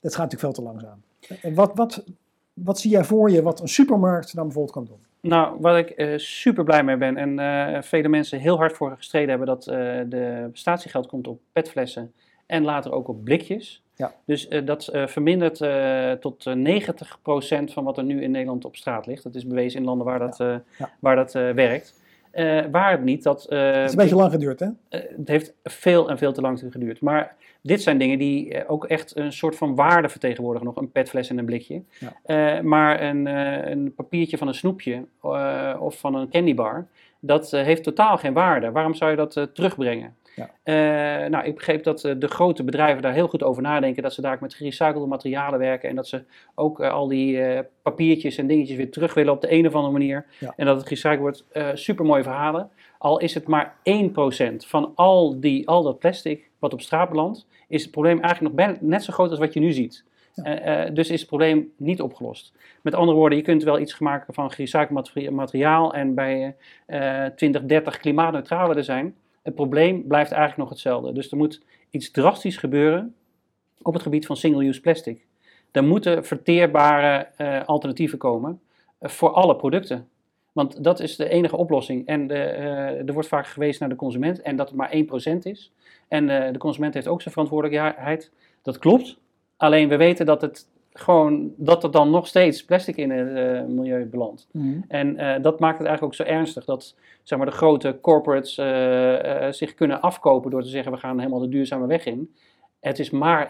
[0.00, 1.02] Dat gaat natuurlijk veel te langzaam.
[1.42, 2.04] En wat, wat,
[2.52, 5.08] wat zie jij voor je wat een supermarkt dan bijvoorbeeld kan doen?
[5.20, 8.96] Nou, waar ik eh, super blij mee ben en eh, vele mensen heel hard voor
[8.96, 9.76] gestreden hebben dat eh,
[10.06, 12.12] de statiegeld komt op petflessen
[12.46, 13.82] en later ook op blikjes.
[13.94, 14.14] Ja.
[14.24, 15.56] Dus dat vermindert
[16.20, 16.82] tot eh,
[17.68, 19.22] 90% van wat er nu in Nederland op straat ligt.
[19.22, 20.90] Dat is bewezen in landen waar dat, Ja.
[21.00, 21.94] Waar dat werkt.
[22.70, 23.42] Waar het niet dat.
[23.42, 24.68] Het is een beetje lang geduurd, hè?
[24.88, 27.00] het heeft veel en veel te lang geduurd.
[27.00, 30.66] Maar dit zijn dingen die eh, ook echt een soort van waarde vertegenwoordigen.
[30.66, 31.82] Nog een petfles en een blikje.
[31.98, 32.12] Ja.
[32.22, 35.04] Eh, maar een, eh, een papiertje van een snoepje
[35.78, 36.86] of van een candybar,
[37.20, 38.70] dat heeft totaal geen waarde.
[38.70, 40.14] Waarom zou je dat terugbrengen?
[40.34, 41.28] Ja.
[41.28, 44.02] Nou, ik begreep dat de grote bedrijven daar heel goed over nadenken.
[44.02, 45.88] Dat ze daar met gerecyclede materialen werken.
[45.88, 47.42] En dat ze ook al die
[47.82, 50.26] papiertjes en dingetjes weer terug willen op de een of andere manier.
[50.38, 50.52] Ja.
[50.56, 51.44] En dat het gerecycled wordt.
[51.80, 52.70] Super mooie verhalen.
[52.98, 57.46] Al is het maar 1% van al, die, al dat plastic wat op straat belandt,
[57.68, 60.04] is het probleem eigenlijk nog bijna net zo groot als wat je nu ziet.
[60.34, 60.44] Ja.
[60.44, 62.52] Eh, eh, dus is het probleem niet opgelost.
[62.82, 66.56] Met andere woorden, je kunt wel iets maken van gerecycled materi- materiaal en bij
[66.86, 69.14] eh 2030 klimaatneutraal willen zijn.
[69.42, 71.12] Het probleem blijft eigenlijk nog hetzelfde.
[71.12, 73.14] Dus er moet iets drastisch gebeuren
[73.82, 75.26] op het gebied van single-use plastic.
[75.70, 77.28] Er moeten verteerbare
[77.64, 78.60] alternatieven komen
[79.00, 80.08] voor alle producten.
[80.52, 82.06] Want dat is de enige oplossing.
[82.06, 85.44] En de, eh, er wordt vaak gewezen naar de consument en dat het maar 1%
[85.44, 85.72] is.
[86.10, 88.32] En eh, de consument heeft ook zijn verantwoordelijkheid.
[88.62, 89.18] Dat klopt.
[89.56, 93.64] Alleen we weten dat het gewoon dat er dan nog steeds plastic in het eh,
[93.64, 94.48] milieu belandt.
[94.88, 98.54] En eh, dat maakt het eigenlijk ook zo ernstig dat zeg maar, de grote corporates
[99.58, 102.34] zich kunnen afkopen door te zeggen we gaan helemaal de duurzame weg in.
[102.80, 103.48] Het is maar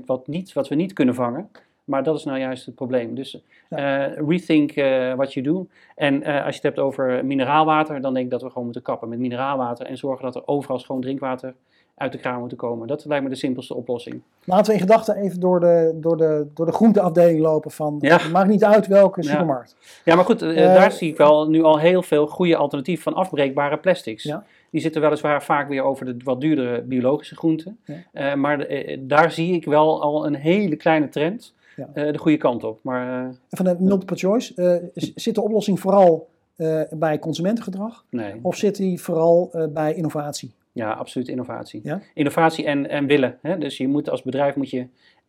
[0.00, 1.50] 1% wat, niet, wat we niet kunnen vangen.
[1.84, 3.14] Maar dat is nou juist het probleem.
[3.14, 5.66] Dus eh, rethink eh, what you do.
[5.96, 8.82] En eh, als je het hebt over mineraalwater, dan denk ik dat we gewoon moeten
[8.82, 9.86] kappen met mineraalwater.
[9.86, 11.54] En zorgen dat er overal schoon drinkwater
[11.96, 12.86] uit de kraan moet komen.
[12.88, 14.20] Dat lijkt me de simpelste oplossing.
[14.44, 18.16] Laten we in gedachten even door de, door de, door de groenteafdeling lopen van, Ja.
[18.18, 19.30] het maakt niet uit welke Ja.
[19.30, 19.76] supermarkt.
[20.04, 23.78] Ja, maar goed, daar zie ik wel nu al heel veel goede alternatieven van afbreekbare
[23.78, 24.32] plastics.
[24.70, 27.78] Die zitten weliswaar vaak weer over de wat duurdere biologische groenten.
[28.36, 28.66] Maar
[28.98, 31.88] daar zie ik wel al een hele kleine trend Ja.
[31.94, 32.78] eh, de goede kant op.
[32.82, 34.54] Maar eh, En van de multiple choice,
[34.94, 36.32] eh, zit de oplossing vooral
[36.90, 40.54] bij consumentengedrag nee, of zit die vooral bij innovatie?
[40.72, 41.80] ja, absoluut innovatie.
[41.84, 42.00] Ja?
[42.14, 43.38] Innovatie en, en willen.
[43.42, 43.58] Hè?
[43.58, 44.86] Dus je moet als bedrijf moet je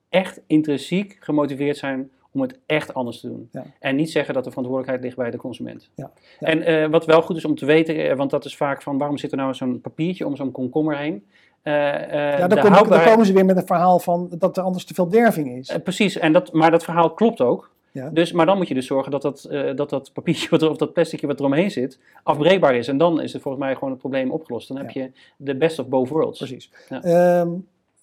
[0.09, 3.49] echt intrinsiek gemotiveerd zijn om het echt anders te doen.
[3.51, 3.65] Ja.
[3.79, 5.89] En niet zeggen dat de verantwoordelijkheid ligt bij de consument.
[5.95, 6.11] Ja.
[6.39, 6.47] Ja.
[6.47, 9.31] En wat wel goed is om te weten, want dat is vaak van waarom zit
[9.31, 11.25] er nou zo'n papiertje om zo'n komkommer heen?
[11.66, 14.86] Eh, eh, Ja, dan, dan komen ze weer met een verhaal van dat er anders
[14.86, 15.70] te veel derving is.
[15.70, 17.72] eh, precies, en dat, maar dat verhaal klopt ook.
[17.91, 18.09] Ja.
[18.09, 20.78] Dus, maar dan moet je dus zorgen dat dat, dat, dat papiertje wat er, of
[20.78, 22.88] dat plasticje wat eromheen zit, afbreekbaar is.
[22.88, 24.68] En dan is het volgens mij gewoon het probleem opgelost.
[24.68, 26.38] Dan heb je de best of both worlds.
[26.38, 26.72] Precies.
[26.89, 27.03] Ja.
[27.03, 27.49] Ehm,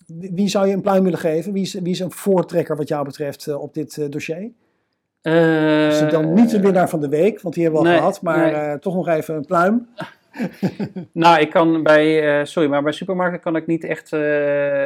[0.07, 1.53] wie zou je een pluim willen geven?
[1.53, 4.51] Wie is, wie is een voortrekker wat jou betreft op dit dossier?
[5.23, 8.03] Is het dan niet de winnaar van de week, want die hebben we al nee,
[8.03, 8.79] gehad, maar nee.
[8.79, 9.89] toch nog even een pluim.
[11.13, 14.29] Nou, ik kan bij, eh, sorry, maar bij supermarkten kan ik niet echt eh, Nee,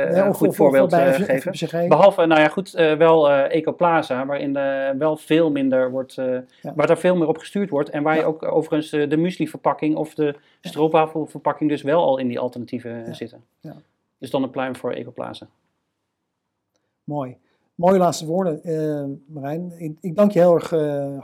[0.06, 1.88] een goed of- of voorbeeld bij eh, geven.
[1.88, 4.52] Behalve, nou ja, goed, wel Ecoplaza, waarin
[4.98, 6.44] wel veel minder wordt, Ja.
[6.74, 7.90] waar daar veel meer op gestuurd wordt.
[7.90, 12.38] En waar je ook overigens de muesli-verpakking of de stroopwafelverpakking dus wel al in die
[12.38, 13.44] alternatieven zitten.
[13.60, 13.74] Ja.
[14.18, 15.46] Dus dan een pluim voor Ecoplaza.
[17.04, 17.36] Mooi.
[17.74, 18.60] Mooie laatste woorden,
[19.26, 19.72] Marijn.
[19.78, 20.70] Ik, ik dank je heel erg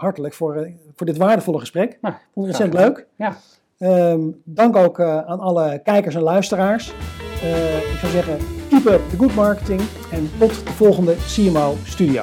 [0.01, 1.99] hartelijk voor, voor dit waardevolle gesprek.
[2.01, 3.07] Nou, Vond het graag ontzettend leuk.
[3.17, 3.37] Ja.
[3.83, 6.93] Ehm, dank ook eh, aan alle kijkers en luisteraars.
[7.43, 9.81] Eh, ik zou zeggen, keep up the good marketing
[10.11, 12.23] en tot de volgende CMO Studio.